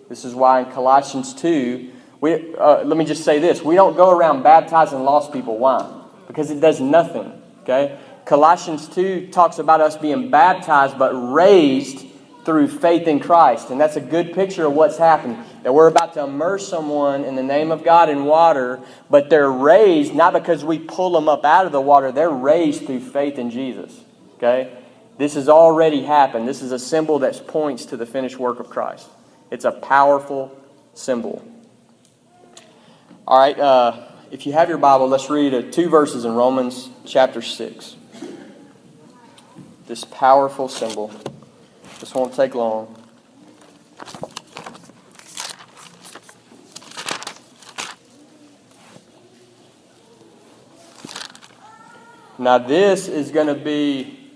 This 0.10 0.26
is 0.26 0.36
why 0.36 0.60
in 0.60 0.72
Colossians 0.72 1.34
2, 1.34 1.92
we, 2.20 2.54
uh, 2.58 2.84
let 2.84 2.98
me 2.98 3.06
just 3.06 3.24
say 3.24 3.40
this. 3.40 3.62
We 3.62 3.76
don't 3.76 3.96
go 3.96 4.10
around 4.10 4.44
baptizing 4.44 5.00
lost 5.06 5.32
people. 5.32 5.58
Why? 5.58 5.90
Because 6.28 6.52
it 6.52 6.60
does 6.60 6.82
nothing. 6.82 7.42
Okay? 7.62 7.98
Colossians 8.26 8.90
2 8.90 9.28
talks 9.28 9.58
about 9.58 9.80
us 9.80 9.96
being 9.96 10.30
baptized 10.30 11.00
but 11.00 11.14
raised 11.14 12.06
through 12.50 12.68
faith 12.68 13.08
in 13.08 13.20
Christ. 13.20 13.70
And 13.70 13.80
that's 13.80 13.96
a 13.96 14.02
good 14.02 14.34
picture 14.34 14.66
of 14.66 14.74
what's 14.74 14.98
happened. 14.98 15.38
That 15.62 15.72
we're 15.72 15.86
about 15.86 16.16
to 16.16 16.24
immerse 16.24 16.68
someone 16.68 17.24
in 17.24 17.36
the 17.36 17.44
name 17.44 17.70
of 17.70 17.84
God 17.84 18.10
in 18.10 18.26
water, 18.26 18.80
but 19.08 19.30
they're 19.30 19.52
raised 19.52 20.16
not 20.16 20.34
because 20.34 20.66
we 20.66 20.80
pull 20.80 21.12
them 21.12 21.30
up 21.30 21.46
out 21.46 21.68
of 21.68 21.72
the 21.72 21.80
water, 21.80 22.12
they're 22.12 22.28
raised 22.28 22.88
through 22.88 23.02
faith 23.02 23.38
in 23.38 23.52
Jesus. 23.52 24.04
Okay? 24.38 24.76
This 25.20 25.36
has 25.36 25.48
already 25.48 26.02
happened. 26.02 26.48
This 26.48 26.64
is 26.64 26.72
a 26.72 26.80
symbol 26.80 27.20
that 27.20 27.46
points 27.46 27.86
to 27.86 27.98
the 27.98 28.08
finished 28.08 28.40
work 28.40 28.60
of 28.60 28.68
Christ. 28.68 29.08
It's 29.52 29.66
a 29.66 29.72
powerful 29.72 30.60
symbol. 30.96 31.48
All 33.28 33.38
right, 33.38 33.60
uh, 33.60 34.08
if 34.32 34.48
you 34.48 34.54
have 34.54 34.70
your 34.70 34.80
Bible, 34.80 35.08
let's 35.08 35.30
read 35.30 35.54
uh, 35.54 35.70
two 35.70 35.88
verses 35.88 36.26
in 36.26 36.34
Romans 36.34 36.90
chapter 37.06 37.44
6. 37.44 37.96
This 39.86 40.04
powerful 40.04 40.68
symbol. 40.68 41.14
This 42.00 42.14
won't 42.14 42.34
take 42.34 42.56
long. 42.56 42.96
Now, 52.38 52.58
this 52.58 53.10
is 53.10 53.32
going 53.32 53.48
to 53.48 53.54
be 53.54 54.32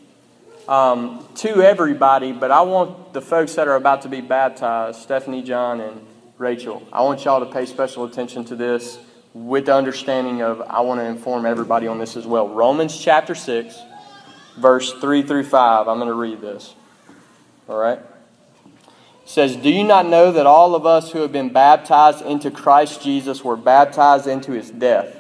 um, 0.67 1.25
to 1.35 1.61
everybody, 1.61 2.33
but 2.33 2.51
I 2.51 2.61
want 2.61 3.13
the 3.13 3.21
folks 3.21 3.55
that 3.55 3.69
are 3.69 3.75
about 3.75 4.01
to 4.01 4.09
be 4.09 4.19
baptized, 4.19 5.01
Stephanie, 5.01 5.41
John, 5.41 5.79
and 5.79 6.05
Rachel, 6.37 6.85
I 6.91 7.01
want 7.03 7.23
y'all 7.23 7.39
to 7.39 7.51
pay 7.51 7.65
special 7.65 8.03
attention 8.03 8.43
to 8.45 8.57
this 8.57 8.99
with 9.33 9.67
the 9.67 9.75
understanding 9.75 10.41
of 10.41 10.61
I 10.61 10.81
want 10.81 10.99
to 10.99 11.05
inform 11.05 11.45
everybody 11.45 11.87
on 11.87 11.97
this 11.97 12.17
as 12.17 12.27
well. 12.27 12.49
Romans 12.49 12.97
chapter 12.99 13.35
6, 13.35 13.79
verse 14.57 14.91
3 14.99 15.23
through 15.23 15.45
5. 15.45 15.87
I'm 15.87 15.97
going 15.97 16.09
to 16.09 16.13
read 16.13 16.41
this. 16.41 16.75
All 17.67 17.77
right? 17.77 17.99
Says, 19.25 19.55
Do 19.55 19.69
you 19.69 19.83
not 19.83 20.05
know 20.05 20.31
that 20.31 20.45
all 20.45 20.75
of 20.75 20.85
us 20.85 21.11
who 21.11 21.19
have 21.19 21.31
been 21.31 21.49
baptized 21.49 22.23
into 22.25 22.51
Christ 22.51 23.01
Jesus 23.01 23.43
were 23.43 23.55
baptized 23.55 24.27
into 24.27 24.51
his 24.51 24.69
death? 24.69 25.15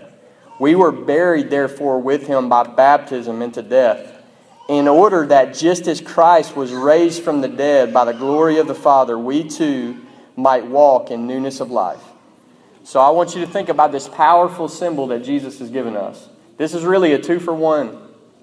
We 0.59 0.75
were 0.75 0.91
buried, 0.91 1.49
therefore, 1.49 1.99
with 1.99 2.27
him 2.27 2.49
by 2.49 2.63
baptism 2.63 3.41
into 3.41 3.61
death, 3.61 4.21
in 4.69 4.87
order 4.87 5.25
that 5.27 5.55
just 5.55 5.87
as 5.87 5.99
Christ 5.99 6.55
was 6.55 6.71
raised 6.71 7.23
from 7.23 7.41
the 7.41 7.47
dead 7.47 7.93
by 7.93 8.05
the 8.05 8.13
glory 8.13 8.59
of 8.59 8.67
the 8.67 8.75
Father, 8.75 9.17
we 9.17 9.47
too 9.47 9.99
might 10.35 10.65
walk 10.65 11.11
in 11.11 11.27
newness 11.27 11.59
of 11.59 11.71
life. 11.71 12.03
So 12.83 12.99
I 12.99 13.09
want 13.11 13.35
you 13.35 13.41
to 13.41 13.47
think 13.47 13.69
about 13.69 13.91
this 13.91 14.07
powerful 14.07 14.67
symbol 14.67 15.07
that 15.07 15.23
Jesus 15.23 15.59
has 15.59 15.69
given 15.69 15.95
us. 15.95 16.27
This 16.57 16.73
is 16.73 16.83
really 16.83 17.13
a 17.13 17.19
two 17.19 17.39
for 17.39 17.53
one 17.53 17.97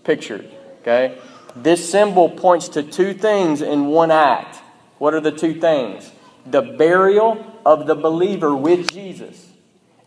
picture, 0.05 0.45
okay? 0.81 1.19
This 1.57 1.91
symbol 1.91 2.29
points 2.29 2.69
to 2.71 2.83
two 2.83 3.15
things 3.15 3.63
in 3.63 3.87
one 3.87 4.11
act. 4.11 4.57
What 4.99 5.15
are 5.15 5.21
the 5.21 5.33
two 5.33 5.61
things? 5.61 6.11
The 6.47 6.63
burial 6.63 7.45
of 7.65 7.87
the 7.87 7.95
believer 7.95 8.55
with 8.55 8.91
Jesus 8.93 9.51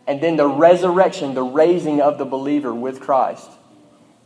and 0.06 0.20
then 0.20 0.36
the 0.36 0.46
resurrection, 0.46 1.34
the 1.34 1.42
raising 1.42 2.00
of 2.00 2.18
the 2.18 2.24
believer 2.24 2.74
with 2.74 3.00
Christ. 3.00 3.50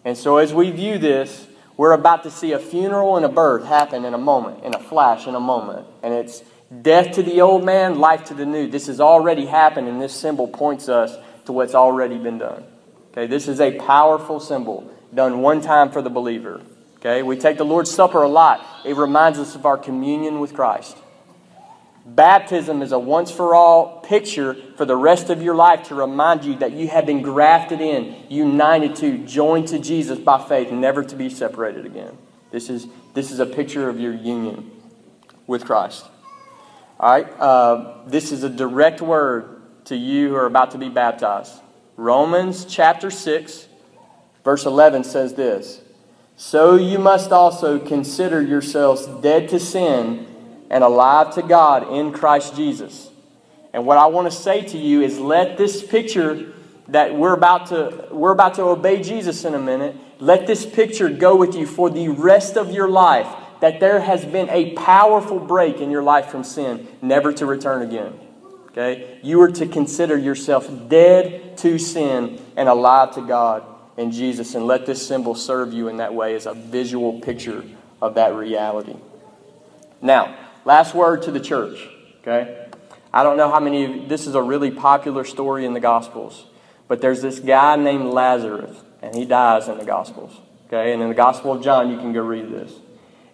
And 0.05 0.17
so, 0.17 0.39
as 0.39 0.53
we 0.53 0.71
view 0.71 0.99
this, 0.99 1.47
we're 1.77 1.93
about 1.93 2.25
to 2.25 2.31
see 2.31 2.53
a 2.53 2.59
funeral 2.59 3.17
and 3.17 3.25
a 3.25 3.29
birth 3.29 3.65
happen 3.65 4.05
in 4.05 4.15
a 4.15 4.19
moment, 4.19 4.65
in 4.65 4.75
a 4.75 4.79
flash, 4.79 5.27
in 5.27 5.35
a 5.35 5.41
moment. 5.41 5.87
And 6.03 6.13
it's 6.13 6.43
death 6.83 7.15
to 7.15 7.23
the 7.23 7.41
old 7.41 7.65
man, 7.65 7.99
life 7.99 8.25
to 8.27 8.35
the 8.35 8.47
new. 8.47 8.67
This 8.67 8.89
has 8.89 9.01
already 9.01 9.47
happened, 9.47 9.89
and 9.89 10.01
this 10.01 10.15
symbol 10.15 10.49
points 10.49 10.89
us 10.89 11.17
to 11.47 11.53
what's 11.53 11.75
already 11.75 12.19
been 12.19 12.39
done. 12.39 12.65
Okay, 13.13 13.27
this 13.27 13.47
is 13.49 13.61
a 13.61 13.79
powerful 13.79 14.41
symbol 14.41 14.93
done 15.15 15.41
one 15.41 15.61
time 15.61 15.91
for 15.91 16.03
the 16.03 16.11
believer. 16.11 16.61
Okay, 16.99 17.23
we 17.23 17.37
take 17.37 17.59
the 17.59 17.65
Lord's 17.65 17.91
Supper 17.91 18.23
a 18.23 18.29
lot, 18.29 18.65
it 18.85 18.97
reminds 18.97 19.39
us 19.39 19.55
of 19.55 19.65
our 19.65 19.79
communion 19.79 20.41
with 20.41 20.55
Christ. 20.55 20.97
Baptism 22.05 22.81
is 22.81 22.91
a 22.91 22.99
once 22.99 23.31
for 23.31 23.55
all 23.55 24.01
picture 24.01 24.57
for 24.77 24.85
the 24.85 24.97
rest 24.97 25.29
of 25.29 25.43
your 25.43 25.55
life 25.55 25.85
to 25.89 25.95
remind 25.95 26.45
you 26.45 26.57
that 26.57 26.73
you 26.73 26.89
have 26.89 27.05
been 27.05 27.23
grafted 27.23 27.81
in, 27.81 28.17
united 28.29 28.97
to, 28.97 29.19
joined 29.19 29.69
to 29.69 29.79
Jesus 29.79 30.19
by 30.19 30.43
faith, 30.43 30.73
never 30.73 31.05
to 31.05 31.15
be 31.15 31.29
separated 31.29 31.85
again. 31.85 32.17
This 32.51 32.71
is, 32.71 32.87
this 33.15 33.31
is 33.31 33.41
a 33.41 33.47
picture 33.47 33.89
of 33.89 34.01
your 34.01 34.15
union 34.15 34.71
with 35.47 35.67
Christ. 35.67 36.05
All 36.99 37.11
right, 37.11 37.31
uh, 37.39 37.99
this 38.07 38.33
is 38.33 38.43
a 38.43 38.49
direct 38.49 39.03
word 39.03 39.61
to 39.85 39.97
you 39.97 40.31
who 40.31 40.35
are 40.35 40.47
about 40.47 40.73
to 40.73 40.79
be 40.79 40.89
baptized. 40.89 41.53
Romans 41.97 42.65
chapter 42.65 43.11
6, 43.11 43.69
verse 44.45 44.65
11 44.65 45.05
says 45.05 45.35
this 45.35 45.83
So 46.39 46.77
you 46.77 47.01
must 47.01 47.33
also 47.33 47.81
consider 47.81 48.41
yourselves 48.41 49.07
dead 49.07 49.49
to 49.49 49.59
sin 49.59 50.25
and 50.71 50.85
alive 50.85 51.35
to 51.35 51.43
God 51.43 51.93
in 51.93 52.13
Christ 52.13 52.55
Jesus. 52.55 53.11
And 53.73 53.85
what 53.85 53.99
I 53.99 54.07
want 54.07 54.31
to 54.31 54.39
say 54.39 54.63
to 54.63 54.79
you 54.79 55.03
is 55.03 55.19
let 55.19 55.59
this 55.59 55.85
picture 55.85 56.53
that 56.87 57.17
we're 57.17 57.35
about 57.35 57.67
to 57.67 58.07
we're 58.13 58.31
about 58.31 58.55
to 58.55 58.63
obey 58.63 59.03
Jesus 59.03 59.45
in 59.45 59.55
a 59.55 59.59
minute, 59.59 59.97
let 60.21 60.47
this 60.47 60.65
picture 60.65 61.09
go 61.09 61.35
with 61.35 61.57
you 61.57 61.67
for 61.67 61.91
the 61.91 62.09
rest 62.09 62.57
of 62.57 62.71
your 62.71 62.89
life 62.89 63.27
that 63.61 63.81
there 63.81 63.99
has 63.99 64.25
been 64.25 64.49
a 64.51 64.75
powerful 64.75 65.41
break 65.41 65.79
in 65.79 65.91
your 65.91 66.05
life 66.05 66.27
from 66.27 66.45
sin, 66.45 66.87
never 67.03 67.33
to 67.33 67.47
return 67.47 67.83
again. 67.83 68.17
Okay? 68.69 69.19
You 69.25 69.41
are 69.41 69.51
to 69.51 69.67
consider 69.67 70.17
yourself 70.17 70.71
dead 70.89 71.59
to 71.59 71.81
sin 71.81 72.41
and 72.57 72.69
alive 72.69 73.17
to 73.17 73.23
God 73.23 73.65
in 73.99 74.11
Jesus 74.11 74.55
and 74.55 74.67
let 74.67 74.87
this 74.87 75.07
symbol 75.07 75.35
serve 75.35 75.75
you 75.75 75.89
in 75.89 75.99
that 75.99 76.15
way 76.15 76.35
as 76.35 76.47
a 76.47 76.55
visual 76.55 77.21
picture 77.21 77.63
of 78.01 78.15
that 78.15 78.35
reality. 78.35 78.97
Now, 80.01 80.37
Last 80.69 80.95
word 80.95 81.23
to 81.23 81.31
the 81.31 81.41
church, 81.41 81.89
okay? 82.21 82.67
I 83.11 83.23
don't 83.23 83.39
know 83.39 83.51
how 83.51 83.59
many 83.59 84.03
of 84.03 84.09
this 84.11 84.27
is 84.27 84.35
a 84.35 84.43
really 84.43 84.71
popular 84.71 85.25
story 85.25 85.65
in 85.65 85.73
the 85.73 85.81
Gospels, 85.81 86.45
but 86.89 87.01
there's 87.01 87.23
this 87.23 87.41
guy 87.41 87.77
named 87.77 88.05
Lazarus, 88.05 88.77
and 89.01 89.15
he 89.15 89.25
dies 89.25 89.69
in 89.69 89.79
the 89.79 89.87
Gospels, 89.87 90.39
okay? 90.67 90.93
And 90.93 91.01
in 91.01 91.09
the 91.09 91.15
Gospel 91.15 91.53
of 91.53 91.63
John, 91.63 91.91
you 91.91 91.97
can 91.97 92.13
go 92.13 92.21
read 92.21 92.51
this. 92.51 92.71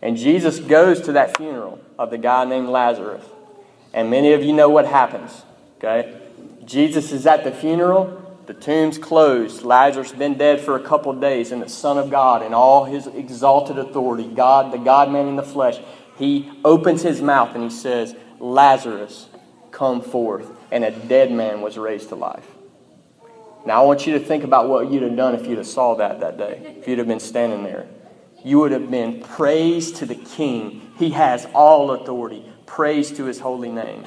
And 0.00 0.16
Jesus 0.16 0.60
goes 0.60 1.00
to 1.00 1.12
that 1.14 1.36
funeral 1.36 1.80
of 1.98 2.10
the 2.10 2.18
guy 2.18 2.44
named 2.44 2.68
Lazarus. 2.68 3.24
And 3.92 4.10
many 4.10 4.32
of 4.32 4.44
you 4.44 4.52
know 4.52 4.68
what 4.68 4.86
happens, 4.86 5.42
okay? 5.78 6.16
Jesus 6.64 7.10
is 7.10 7.26
at 7.26 7.42
the 7.42 7.50
funeral, 7.50 8.23
the 8.46 8.54
tomb's 8.54 8.98
closed. 8.98 9.62
Lazarus 9.62 10.12
been 10.12 10.36
dead 10.36 10.60
for 10.60 10.76
a 10.76 10.82
couple 10.82 11.12
days, 11.14 11.52
and 11.52 11.62
the 11.62 11.68
Son 11.68 11.98
of 11.98 12.10
God, 12.10 12.42
in 12.42 12.52
all 12.52 12.84
his 12.84 13.06
exalted 13.06 13.78
authority, 13.78 14.24
God, 14.24 14.72
the 14.72 14.78
God 14.78 15.10
man 15.10 15.28
in 15.28 15.36
the 15.36 15.42
flesh, 15.42 15.78
he 16.18 16.50
opens 16.64 17.02
his 17.02 17.20
mouth 17.20 17.54
and 17.54 17.64
he 17.64 17.70
says, 17.70 18.14
Lazarus, 18.38 19.28
come 19.70 20.00
forth. 20.00 20.50
And 20.70 20.84
a 20.84 20.90
dead 20.90 21.32
man 21.32 21.60
was 21.60 21.78
raised 21.78 22.08
to 22.10 22.14
life. 22.14 22.46
Now, 23.66 23.82
I 23.82 23.86
want 23.86 24.06
you 24.06 24.12
to 24.14 24.20
think 24.20 24.44
about 24.44 24.68
what 24.68 24.90
you'd 24.90 25.02
have 25.02 25.16
done 25.16 25.34
if 25.34 25.46
you'd 25.46 25.58
have 25.58 25.66
saw 25.66 25.94
that 25.94 26.20
that 26.20 26.36
day, 26.36 26.76
if 26.78 26.86
you'd 26.86 26.98
have 26.98 27.08
been 27.08 27.20
standing 27.20 27.64
there. 27.64 27.86
You 28.44 28.58
would 28.58 28.72
have 28.72 28.90
been 28.90 29.22
praise 29.22 29.90
to 29.92 30.06
the 30.06 30.16
King. 30.16 30.92
He 30.98 31.10
has 31.10 31.46
all 31.54 31.92
authority. 31.92 32.44
Praise 32.66 33.10
to 33.12 33.24
his 33.24 33.40
holy 33.40 33.70
name. 33.70 34.04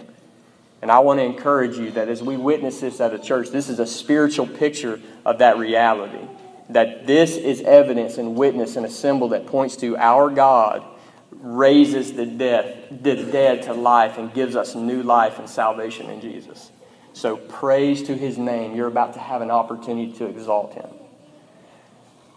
And 0.81 0.91
I 0.91 0.99
want 0.99 1.19
to 1.19 1.23
encourage 1.23 1.77
you 1.77 1.91
that 1.91 2.07
as 2.07 2.21
we 2.21 2.37
witness 2.37 2.81
this 2.81 3.01
at 3.01 3.13
a 3.13 3.19
church, 3.19 3.49
this 3.49 3.69
is 3.69 3.79
a 3.79 3.87
spiritual 3.87 4.47
picture 4.47 5.01
of 5.25 5.39
that 5.39 5.57
reality. 5.57 6.25
That 6.69 7.07
this 7.07 7.35
is 7.35 7.61
evidence 7.61 8.17
and 8.17 8.35
witness 8.35 8.75
and 8.75 8.85
a 8.85 8.89
symbol 8.89 9.29
that 9.29 9.47
points 9.47 9.77
to 9.77 9.97
our 9.97 10.29
God 10.29 10.83
raises 11.31 12.13
the 12.13 12.25
dead, 12.25 12.99
the 13.03 13.15
dead 13.15 13.63
to 13.63 13.73
life 13.73 14.17
and 14.17 14.33
gives 14.33 14.55
us 14.55 14.75
new 14.75 15.03
life 15.03 15.39
and 15.39 15.49
salvation 15.49 16.09
in 16.09 16.21
Jesus. 16.21 16.71
So 17.13 17.37
praise 17.37 18.03
to 18.03 18.15
his 18.15 18.37
name. 18.37 18.75
You're 18.75 18.87
about 18.87 19.13
to 19.13 19.19
have 19.19 19.41
an 19.41 19.49
opportunity 19.49 20.11
to 20.13 20.25
exalt 20.27 20.73
him. 20.73 20.89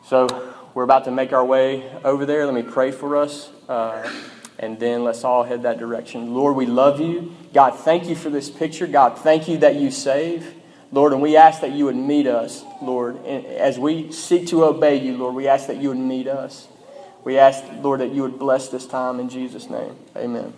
So 0.06 0.54
we're 0.74 0.84
about 0.84 1.04
to 1.04 1.10
make 1.10 1.32
our 1.32 1.44
way 1.44 1.90
over 2.04 2.24
there. 2.24 2.46
Let 2.46 2.54
me 2.54 2.62
pray 2.62 2.90
for 2.90 3.16
us. 3.16 3.50
Uh, 3.68 4.10
and 4.60 4.78
then 4.78 5.04
let's 5.04 5.24
all 5.24 5.42
head 5.42 5.62
that 5.62 5.78
direction. 5.78 6.34
Lord, 6.34 6.54
we 6.54 6.66
love 6.66 7.00
you. 7.00 7.34
God, 7.54 7.70
thank 7.70 8.06
you 8.06 8.14
for 8.14 8.28
this 8.28 8.50
picture. 8.50 8.86
God, 8.86 9.18
thank 9.18 9.48
you 9.48 9.56
that 9.58 9.76
you 9.76 9.90
save. 9.90 10.54
Lord, 10.92 11.12
and 11.12 11.22
we 11.22 11.36
ask 11.36 11.62
that 11.62 11.72
you 11.72 11.86
would 11.86 11.96
meet 11.96 12.26
us, 12.26 12.62
Lord. 12.82 13.16
And 13.24 13.46
as 13.46 13.78
we 13.78 14.12
seek 14.12 14.48
to 14.48 14.64
obey 14.64 14.96
you, 14.96 15.16
Lord, 15.16 15.34
we 15.34 15.48
ask 15.48 15.66
that 15.68 15.78
you 15.78 15.88
would 15.88 15.98
meet 15.98 16.28
us. 16.28 16.68
We 17.24 17.38
ask, 17.38 17.64
Lord, 17.80 18.00
that 18.00 18.12
you 18.12 18.22
would 18.22 18.38
bless 18.38 18.68
this 18.68 18.86
time 18.86 19.18
in 19.18 19.30
Jesus' 19.30 19.70
name. 19.70 19.96
Amen. 20.16 20.52